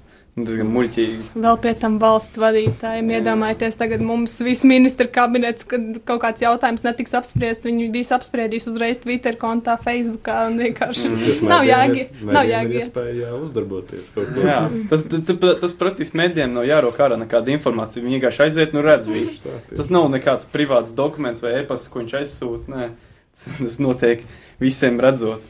Diezgan 0.46 0.70
muļķīgi. 0.74 1.28
Vēl 1.44 1.58
pie 1.62 1.72
tam 1.80 1.98
valsts 2.02 2.38
vadītājiem 2.40 3.10
iedomājieties, 3.18 3.76
tagad 3.80 4.02
mums 4.04 4.34
viss 4.44 4.64
ministra 4.68 5.06
kabinets, 5.10 5.66
kad 5.68 6.00
kaut 6.08 6.22
kāds 6.24 6.44
jautājums 6.44 6.84
netiks 6.86 7.14
apspriests, 7.18 7.66
viņi 7.68 7.90
visi 7.94 8.14
apspriedīs 8.16 8.68
uzreiz 8.70 9.00
Twitter 9.02 9.36
kontā, 9.40 9.76
Facebookā 9.80 10.46
un 10.48 10.58
vienkārši 10.62 11.10
Jūs 11.10 11.42
nav 11.44 11.64
mēdījiem 11.64 11.70
jāgi, 11.70 12.06
nav 12.30 12.48
jāgi. 12.48 12.80
iespēja 12.80 13.34
uzdarboties 13.38 14.10
kaut 14.14 14.32
ko. 14.34 14.46
Jā, 14.46 14.58
tas, 14.90 15.04
tas, 15.10 15.44
tas 15.66 15.76
pretīs 15.80 16.14
mēdījiem 16.16 16.56
nav 16.56 16.68
jārok 16.68 17.00
ārā 17.04 17.20
nekāda 17.20 17.52
informācija. 17.54 18.02
Viņi 18.04 18.18
vienkārši 18.18 18.44
aiziet, 18.48 18.74
nu 18.76 18.84
redz 18.86 19.10
visu. 19.10 19.54
Tas 19.74 19.92
nav 19.92 20.08
nekāds 20.12 20.48
privāts 20.50 20.94
dokuments 20.96 21.44
vai 21.44 21.58
e-pasts, 21.60 21.90
ko 21.92 22.02
viņš 22.02 22.18
aizsūta. 22.22 22.70
Nē, 22.74 22.90
tas 23.36 23.80
notiek 23.82 24.24
visiem 24.60 25.00
redzot. 25.00 25.42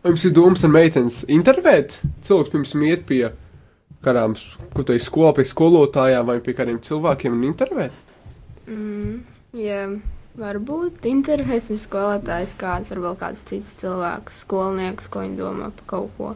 Vai 0.00 0.14
jums 0.14 0.22
ir 0.24 0.32
domas 0.32 0.62
ar 0.64 0.70
meitenes 0.72 1.22
intervēt? 1.28 1.98
Cilvēks 2.24 2.52
pirms 2.54 2.70
tam 2.72 2.84
iet 2.88 3.02
pie 3.08 3.24
kādām, 4.04 4.32
ko 4.72 4.84
te 4.86 4.96
skolā, 4.96 5.34
pie 5.36 5.44
skolotājām 5.44 6.24
vai 6.30 6.38
pie 6.44 6.54
kādiem 6.56 6.78
cilvēkiem 6.80 7.36
un 7.36 7.42
intervēt? 7.44 7.98
Mm, 8.64 9.18
jā, 9.60 9.82
varbūt 10.40 11.04
intervētas 11.10 11.84
skolotājs 11.84 12.56
kāds, 12.60 12.94
varbūt 12.94 13.20
kāds 13.20 13.44
cits 13.50 13.74
cilvēks, 13.82 14.40
skolnieks, 14.46 15.10
ko 15.12 15.26
viņi 15.26 15.36
domā 15.42 15.68
par 15.76 15.90
kaut 15.92 16.16
ko. 16.16 16.32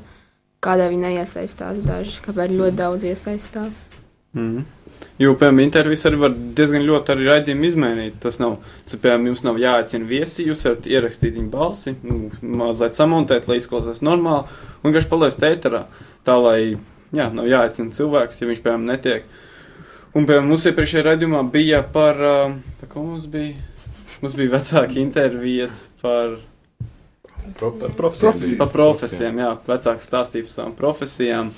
Kādā 0.64 0.90
viņi 0.92 1.09
neiesaistās 1.09 1.81
daži, 1.85 2.20
kāpēc 2.24 2.53
ļoti 2.53 2.81
daudz 2.81 3.09
iesaistās. 3.09 3.87
Mm. 4.37 4.64
Jo, 5.21 5.37
piemēram, 5.38 5.61
intervijas 5.62 6.07
arī 6.09 6.19
var 6.25 6.33
diezgan 6.59 6.83
ļoti 6.87 7.12
arī 7.14 7.29
raidījumu 7.29 7.69
izmainīt. 7.69 8.17
Tas 8.23 8.40
nav, 8.43 8.57
tas, 8.83 8.97
piemēram, 8.99 9.29
jums 9.31 9.45
nav 9.47 9.61
jāaicina 9.62 10.09
viesi, 10.09 10.47
jūs 10.49 10.64
varat 10.67 10.88
ierakstīt 10.90 11.37
viņu 11.37 11.51
balsi, 11.53 11.95
nu, 12.03 12.33
mazliet 12.43 12.99
samontēt, 12.99 13.47
lai 13.51 13.61
izklausās 13.61 14.03
normāli, 14.03 14.49
un 14.81 14.88
vienkārši 14.88 15.11
palaist 15.12 15.47
ēterā. 15.47 15.85
Tā, 16.27 16.38
lai, 16.43 16.59
jā, 17.14 17.29
nav 17.35 17.47
jāaicina 17.51 17.95
cilvēks, 17.95 18.40
ja 18.43 18.51
viņš, 18.51 18.64
piemēram, 18.64 18.88
netiek. 18.90 19.29
Un, 20.14 20.25
piemēram, 20.25 20.51
mums 20.51 20.67
iepriekšējā 20.71 21.07
raidījumā 21.07 21.45
bija 21.55 21.85
par, 21.95 22.19
par 22.81 22.90
ko 22.90 23.07
mums 23.07 23.29
bija? 23.31 23.55
Mums 24.23 24.35
bija 24.38 24.57
vecāki 24.57 25.03
intervijas 25.03 25.85
par 26.03 26.38
Pro, 27.59 27.71
par 27.77 27.93
profesijām. 27.93 28.57
Par 28.57 28.71
profesijām, 28.73 29.40
jā, 29.43 29.51
vecāks 29.67 30.07
stāstīja 30.09 30.47
par 30.47 30.53
savām 30.55 30.77
profesijām, 30.79 31.51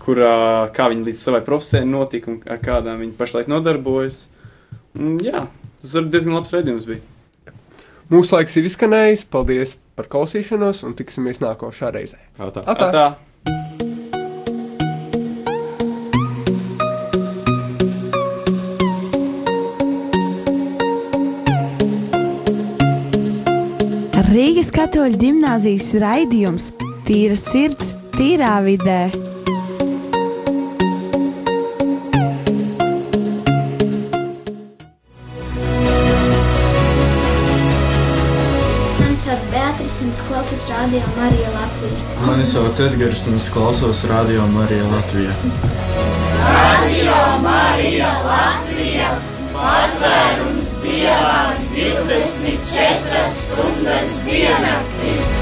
kurā, 0.00 0.34
kā 0.74 0.88
viņi 0.92 1.06
līdz 1.08 1.22
savai 1.22 1.42
profesijai 1.46 1.86
notika 1.88 2.32
un 2.32 2.40
ar 2.50 2.60
kādām 2.62 3.02
viņi 3.04 3.16
pašlaik 3.18 3.50
nodarbojas. 3.50 4.28
Un, 4.98 5.18
jā, 5.22 5.46
tas 5.82 5.96
arī 6.00 6.12
diezgan 6.14 6.36
labs 6.38 6.52
redzējums 6.56 6.88
bija. 6.90 7.02
Mūsu 8.10 8.34
laiks 8.34 8.56
ir 8.58 8.66
izskanējis. 8.66 9.28
Paldies 9.30 9.76
par 9.94 10.10
klausīšanos 10.10 10.82
un 10.88 10.96
tiksimies 10.98 11.42
nākošā 11.44 11.92
reizē. 11.94 12.18
Atā. 12.42 12.64
Atā. 12.66 12.90
Tā. 12.90 13.08
Rīgas 24.30 24.70
katoļu 24.70 25.18
gimnāzijas 25.18 25.88
raidījums 25.98 26.68
Tīra 27.10 27.34
sirds, 27.34 27.96
tīrā 28.14 28.60
vidē. 28.62 29.39
Mani 42.40 42.52
sauc 42.52 42.78
Edgars, 42.80 43.26
un 43.28 43.34
es 43.36 43.50
klausos 43.52 43.98
Radio 44.08 44.46
Marija 44.48 44.86
Latvijā. 44.88 45.34
Radio 46.46 47.18
Marija 47.42 48.12
Latvija 48.24 49.10
patvērums 49.52 50.72
dievām 50.80 51.60
24 51.76 53.26
stundas 53.36 54.16
diennaktī. 54.24 55.39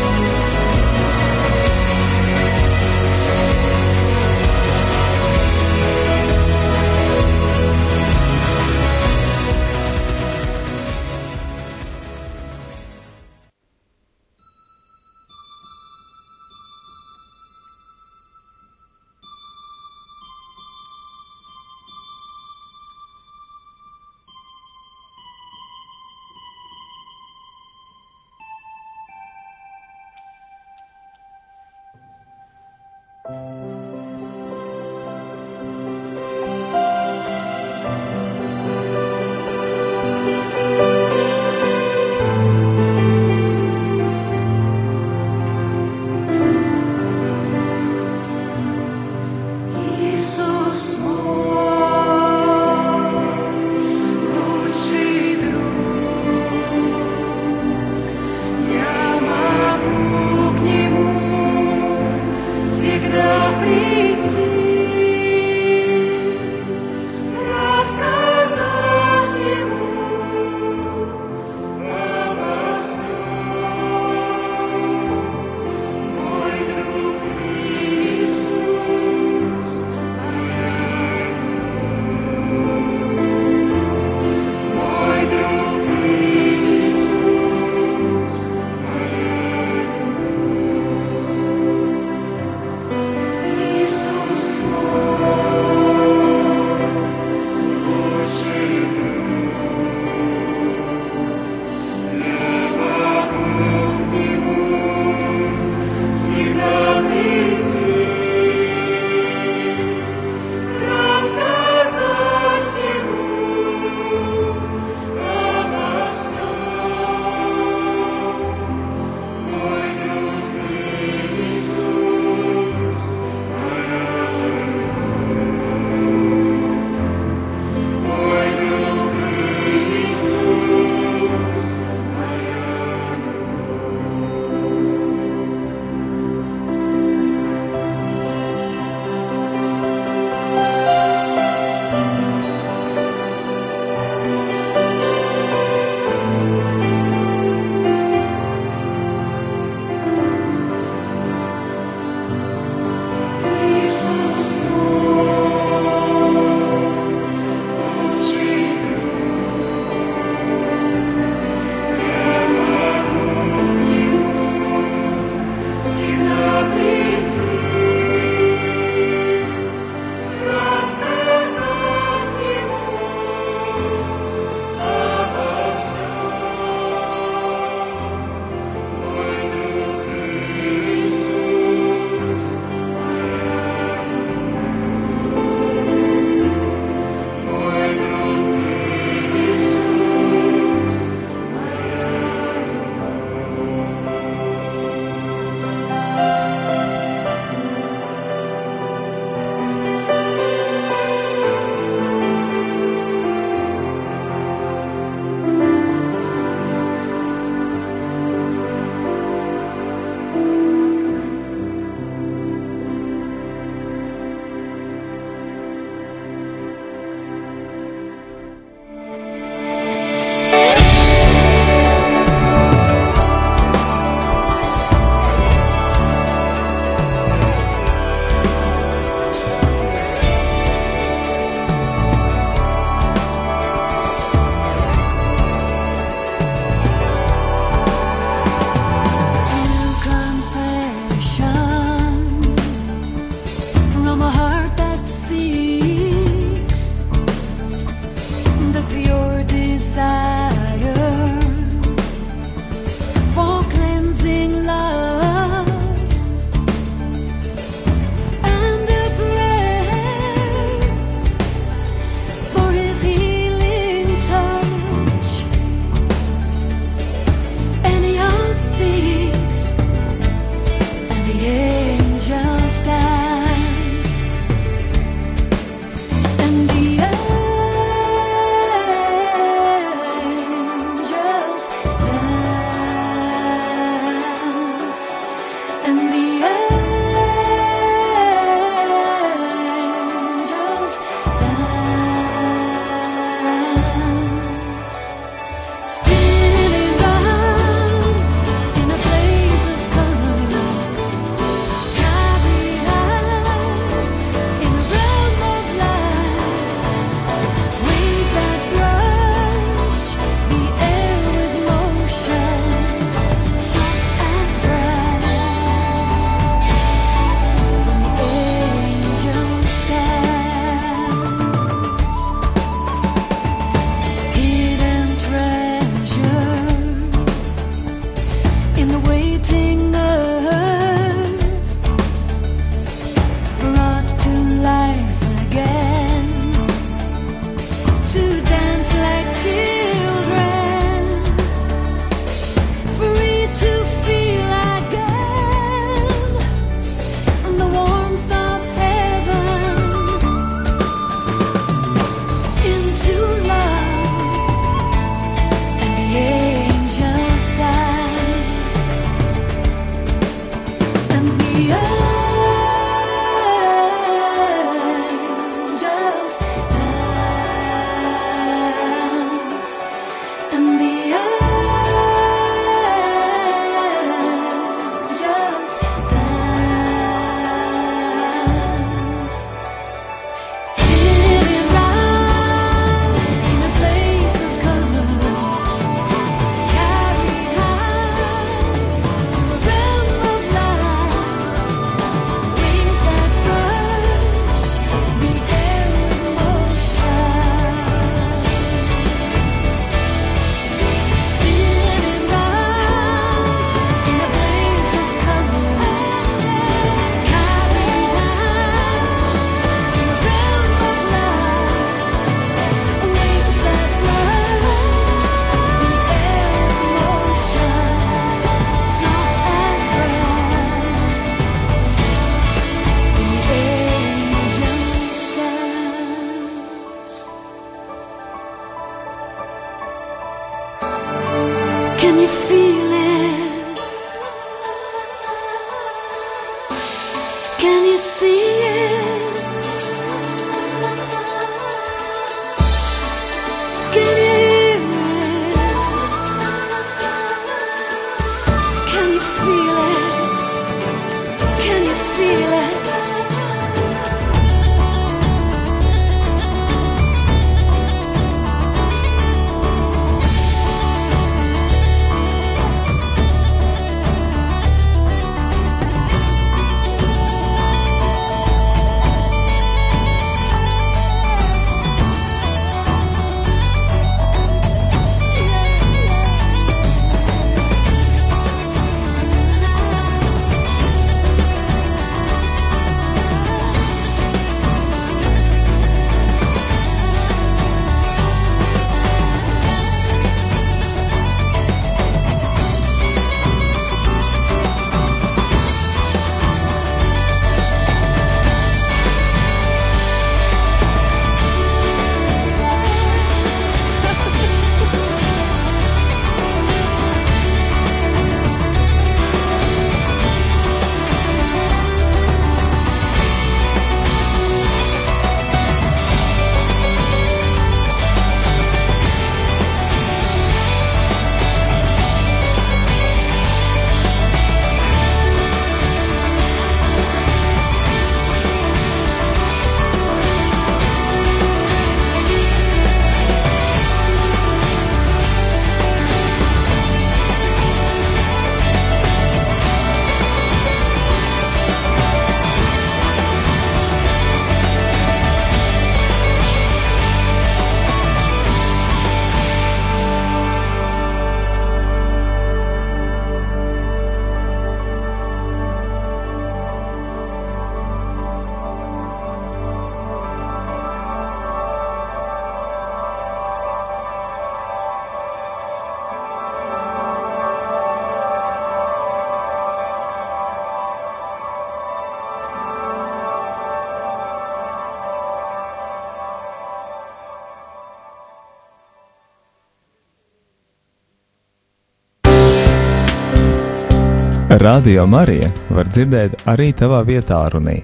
Radio 584.59 585.05
Marija 585.07 585.53
var 585.71 585.87
dzirdēt 585.87 586.33
arī 586.51 586.73
tavā 586.75 587.05
vietā, 587.07 587.45
runī. 587.55 587.77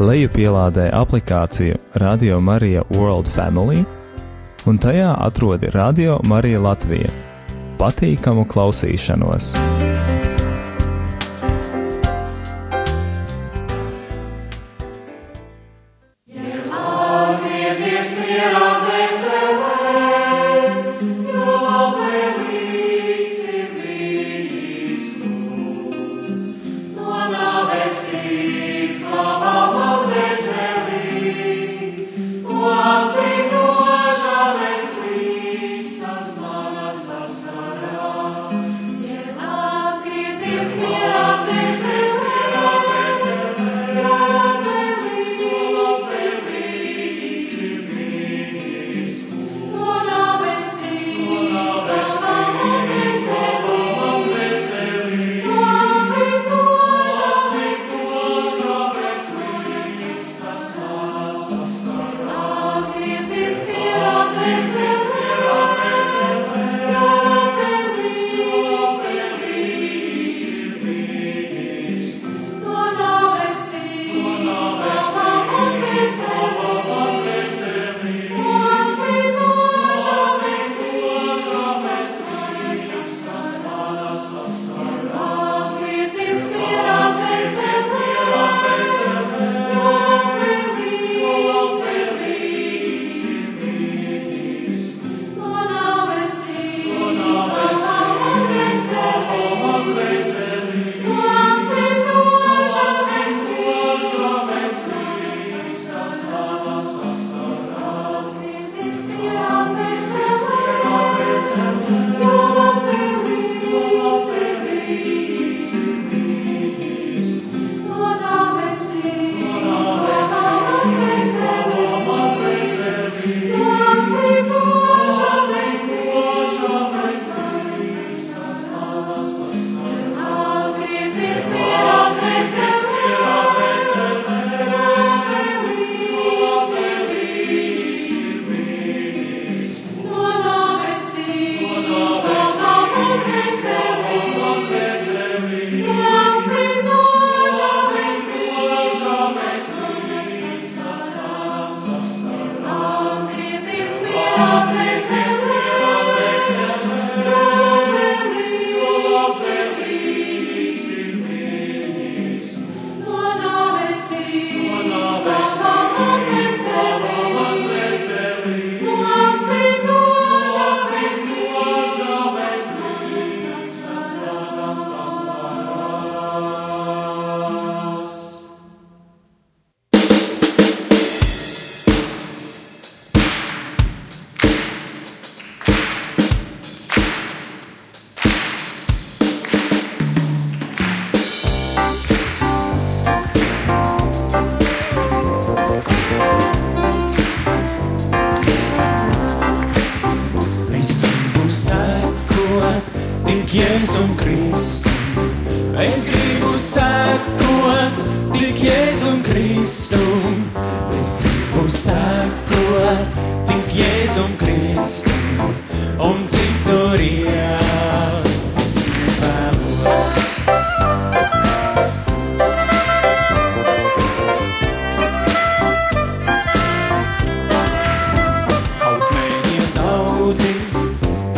Lejupielādē 0.00 0.86
aplikāciju 0.96 1.76
Radio 2.00 2.38
Marija 2.40 2.86
World 2.96 3.28
Family, 3.28 3.82
un 4.64 4.80
tajā 4.80 5.12
atrodi 5.26 5.68
Radio 5.76 6.16
Marija 6.24 6.62
Latvija. 6.70 7.12
Patīkamu 7.76 8.46
klausīšanos! 8.48 9.52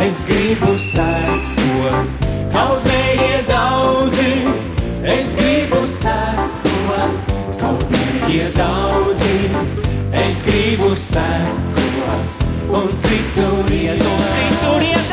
es 0.09 0.25
gribu 0.25 0.77
sekot. 0.77 2.07
Kaut 2.51 2.83
neie 2.85 3.43
daudzi, 3.47 4.31
es 5.03 5.35
gribu 5.37 5.85
sekot. 5.85 7.11
Kaut 7.59 7.85
neie 7.93 8.47
daudzi, 8.57 9.37
es 10.25 10.43
gribu 10.47 10.95
sekot. 10.95 12.41
Un 12.69 12.89
citur 13.05 13.69
iedot, 13.69 14.25
citur 14.33 14.81
iedot. 14.81 15.08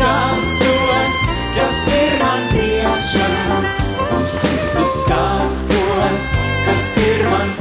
skatos, 0.00 1.16
kas 1.54 1.80
ir 1.92 2.16
man 2.22 2.48
priekšā. 2.52 3.30
Uz 4.16 4.36
Kristus 4.40 5.00
skatos, 5.04 6.30
kas 6.66 6.92
ir 7.04 7.26
man 7.28 7.40
priekšā. 7.40 7.59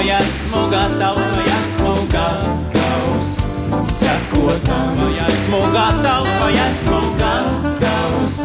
no 0.00 0.06
esmu 0.06 0.70
gatavs, 0.70 1.26
no 1.36 1.42
esmu 1.60 1.94
gatavs. 2.12 3.30
Sekotam, 3.86 4.96
no 4.96 5.08
esmu 5.26 5.60
gatavs, 5.74 6.30
no 6.40 6.48
esmu 6.48 7.00
gatavs. 7.20 8.36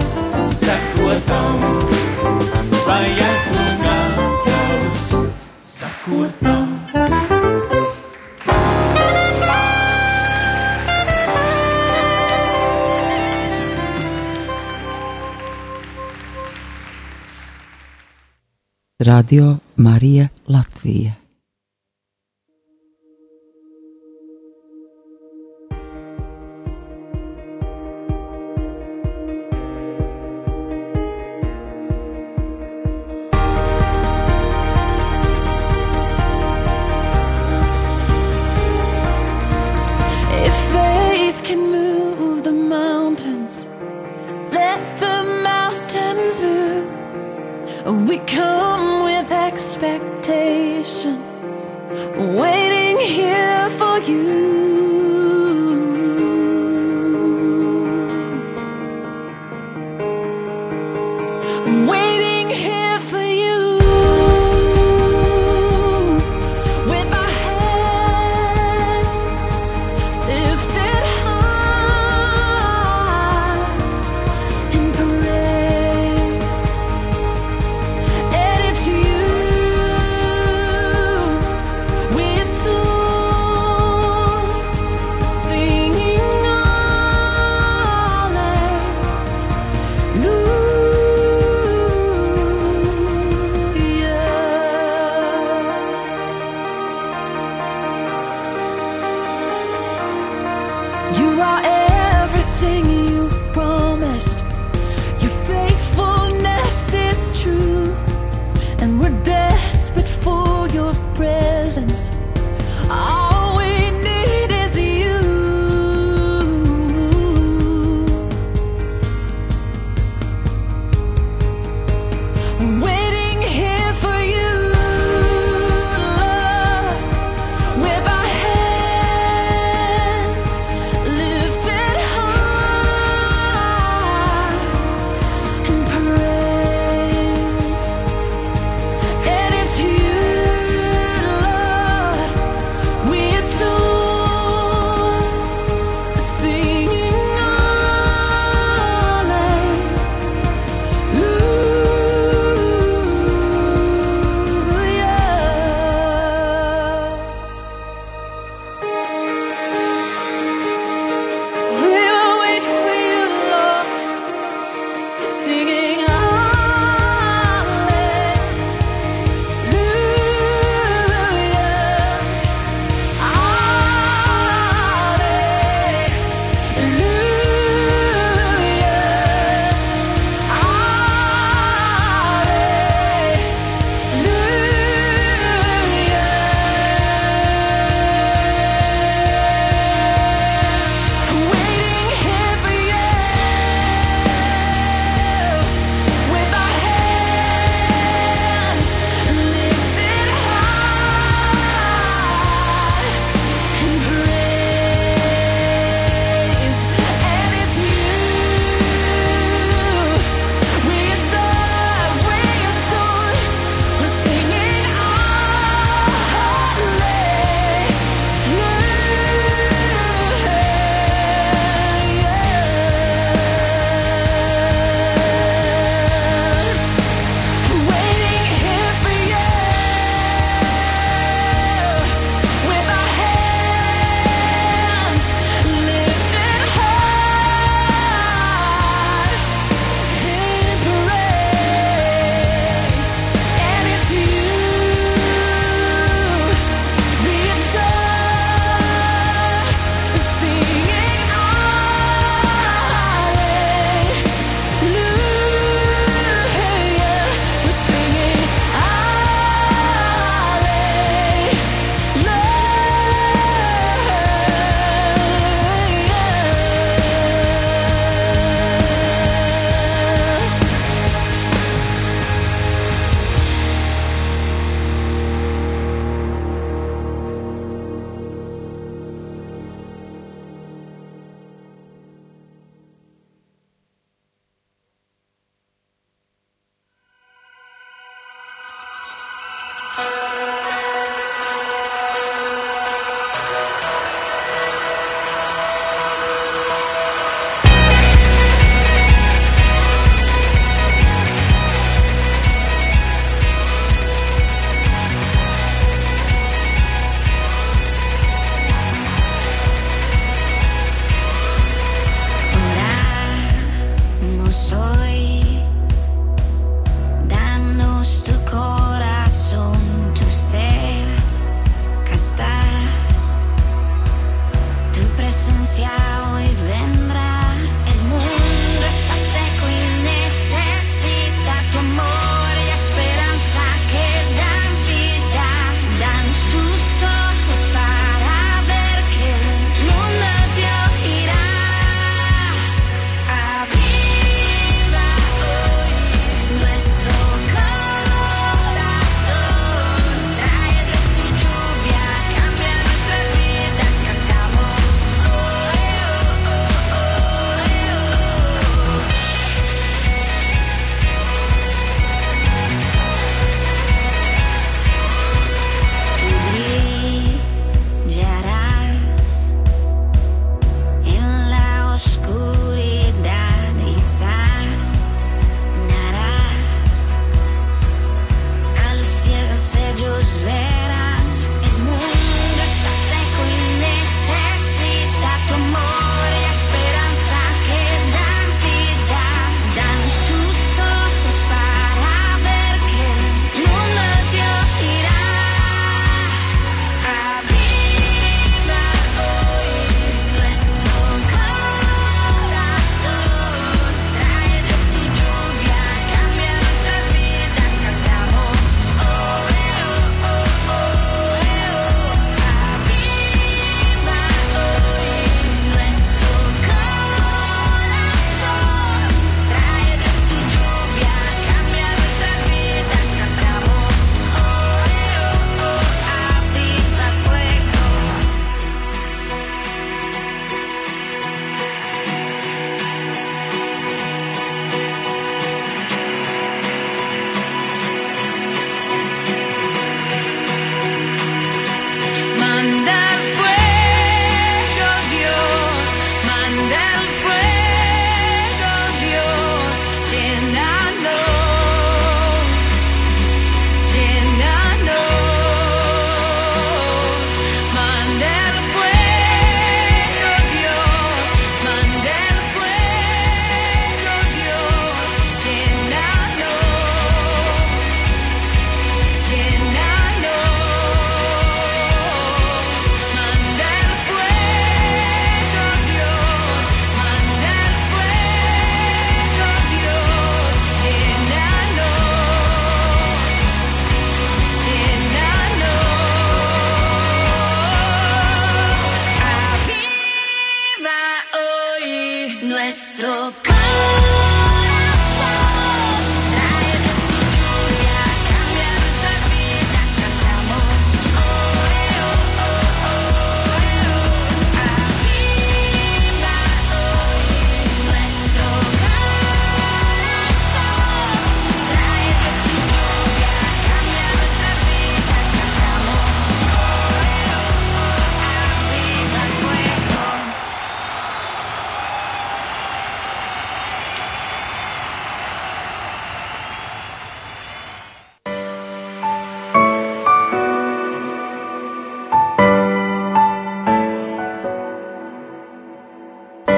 Sekotam, 0.48 1.60
vai 2.86 3.08
esmu 3.30 3.66
gatavs, 3.86 5.00
sekotam. 5.62 6.66
Radio 19.00 19.60
Marija 19.76 20.30
Latvija 20.48 21.25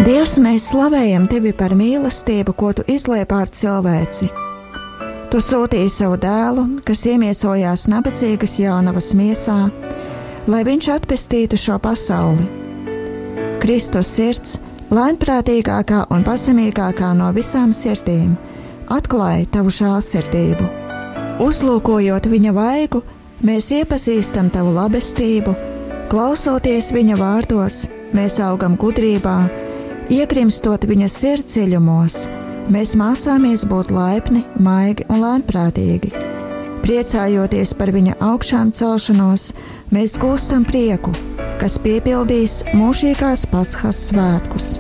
Dievs, 0.08 0.38
mēs 0.39 0.70
slavējam 0.72 1.26
tevi 1.28 1.51
par 1.51 1.74
mīlestību, 1.76 2.53
ko 2.55 2.70
tu 2.78 2.84
izlēji 2.88 3.26
pār 3.28 3.49
cilvēci. 3.51 4.30
Tu 5.28 5.41
sūtīji 5.43 5.89
savu 5.91 6.16
dēlu, 6.24 6.64
kas 6.88 7.01
iemiesojās 7.12 7.84
nabadzīgas 7.91 8.53
jaunavas 8.62 9.10
miesā, 9.20 9.58
lai 10.47 10.62
viņš 10.64 10.89
atpestītu 10.93 11.60
šo 11.60 11.76
pasauli. 11.84 12.47
Kristus 13.60 14.14
sirds, 14.16 14.55
lēnprātīgākā 14.95 16.05
un 16.16 16.24
pazemīgākā 16.24 17.12
no 17.20 17.28
visām 17.36 17.76
sirdīm, 17.76 18.39
atklāja 18.88 19.43
tavu 19.60 19.76
žēlsirdību. 19.82 20.72
Uzlūkojot 21.43 22.32
viņa 22.32 22.55
vaigu, 22.55 23.03
mēs 23.43 23.74
iepazīstam 23.84 24.55
tavu 24.55 24.72
labestību, 24.80 25.60
klausoties 26.08 26.93
viņa 26.95 27.20
vārdos, 27.20 27.86
mēs 28.16 28.39
augam 28.47 28.80
gudrībā, 28.80 29.66
iegrimstot 30.14 30.86
viņa 30.88 31.08
sirdsdziļumos, 31.12 32.18
mēs 32.72 32.93
mācāmies 32.99 33.66
būt 33.68 33.91
laipni, 33.91 34.43
maigi 34.64 35.08
un 35.12 35.24
lēnprātīgi. 35.24 36.14
Priecājoties 36.84 37.74
par 37.76 37.91
viņa 37.91 38.16
augšām 38.24 38.72
celšanos, 38.76 39.49
mēs 39.91 40.16
gūstam 40.22 40.64
prieku, 40.68 41.12
kas 41.60 41.76
piepildīs 41.84 42.62
mūžīgās 42.78 43.47
pasхas 43.51 44.05
svētkus. 44.12 44.78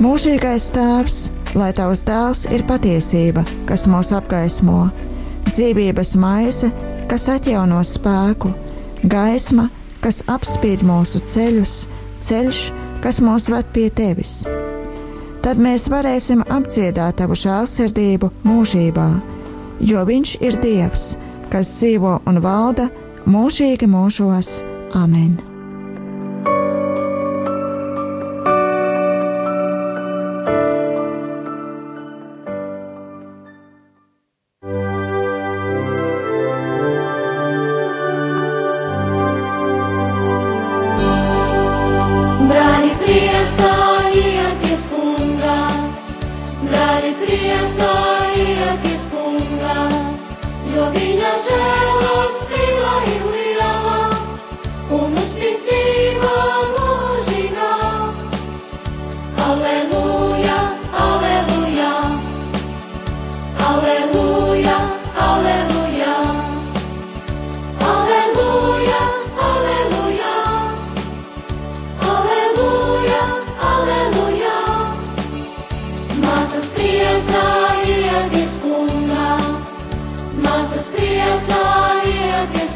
Mūžīgais 0.00 0.70
tēvs, 0.72 1.18
lai 1.58 1.72
tavs 1.76 2.04
dēls 2.08 2.46
ir 2.54 2.64
patiesība, 2.68 3.44
kas 3.68 3.84
mūs 3.90 4.14
apgaismo, 4.16 4.86
dzīvības 5.50 6.14
maize, 6.22 6.70
kas 7.10 7.28
atjauno 7.34 7.82
spēku, 7.84 8.54
gaisma, 9.04 9.68
kas 10.00 10.22
apspīd 10.32 10.86
mūsu 10.86 11.20
ceļus, 11.28 11.82
ceļš, 12.24 12.62
kas 13.04 13.20
mūs 13.24 13.50
ved 13.52 13.68
pie 13.74 13.88
tevis. 13.90 14.44
Tad 15.40 15.60
mēs 15.62 15.88
varēsim 15.88 16.44
apdziedāt 16.52 17.18
tavu 17.20 17.38
žēlsirdību 17.38 18.32
mūžībā, 18.44 19.10
jo 19.80 20.06
viņš 20.08 20.38
ir 20.44 20.58
Dievs, 20.60 21.14
kas 21.52 21.76
dzīvo 21.78 22.18
un 22.28 22.42
valda 22.44 22.90
mūžīgi 23.26 23.88
mūžos. 23.88 24.60
Amen! 25.00 25.49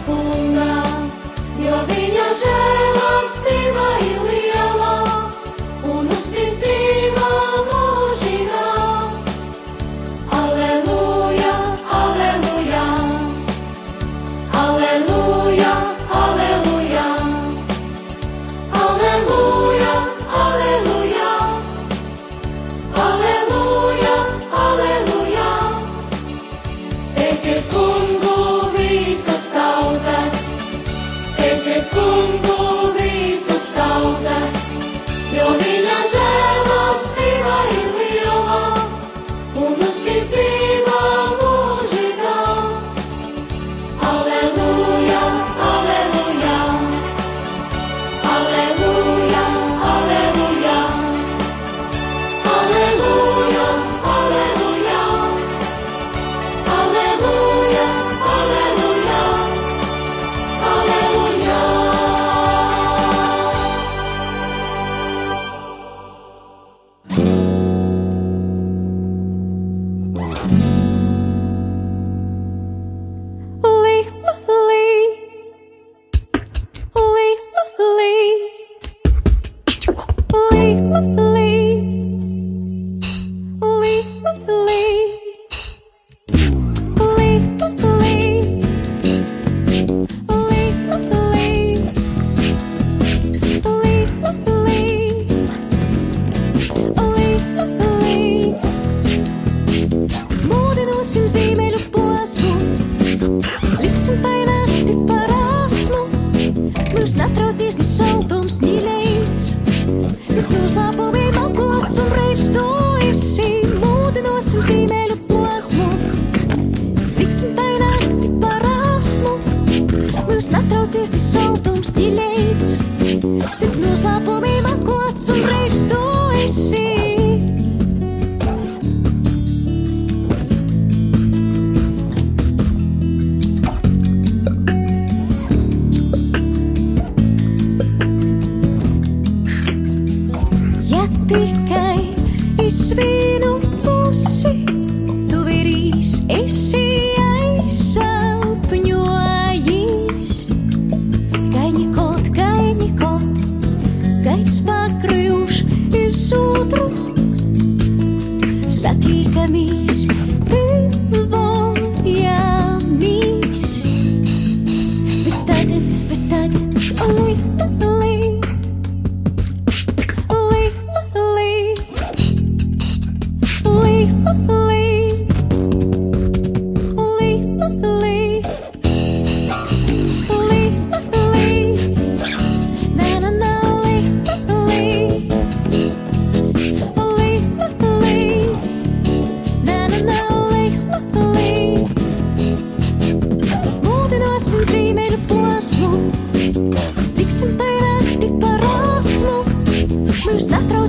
Priecājieties 0.05 0.07
kungā, 0.07 0.75
jo 1.65 1.79
viņa 1.89 2.27
žēlastība 2.41 3.89
ir 4.11 4.24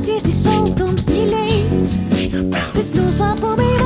ciesti 0.06 0.32
siltums, 0.32 1.08
mīļais, 1.10 1.96
bez 2.76 2.94
noslēpumiem. 2.94 3.85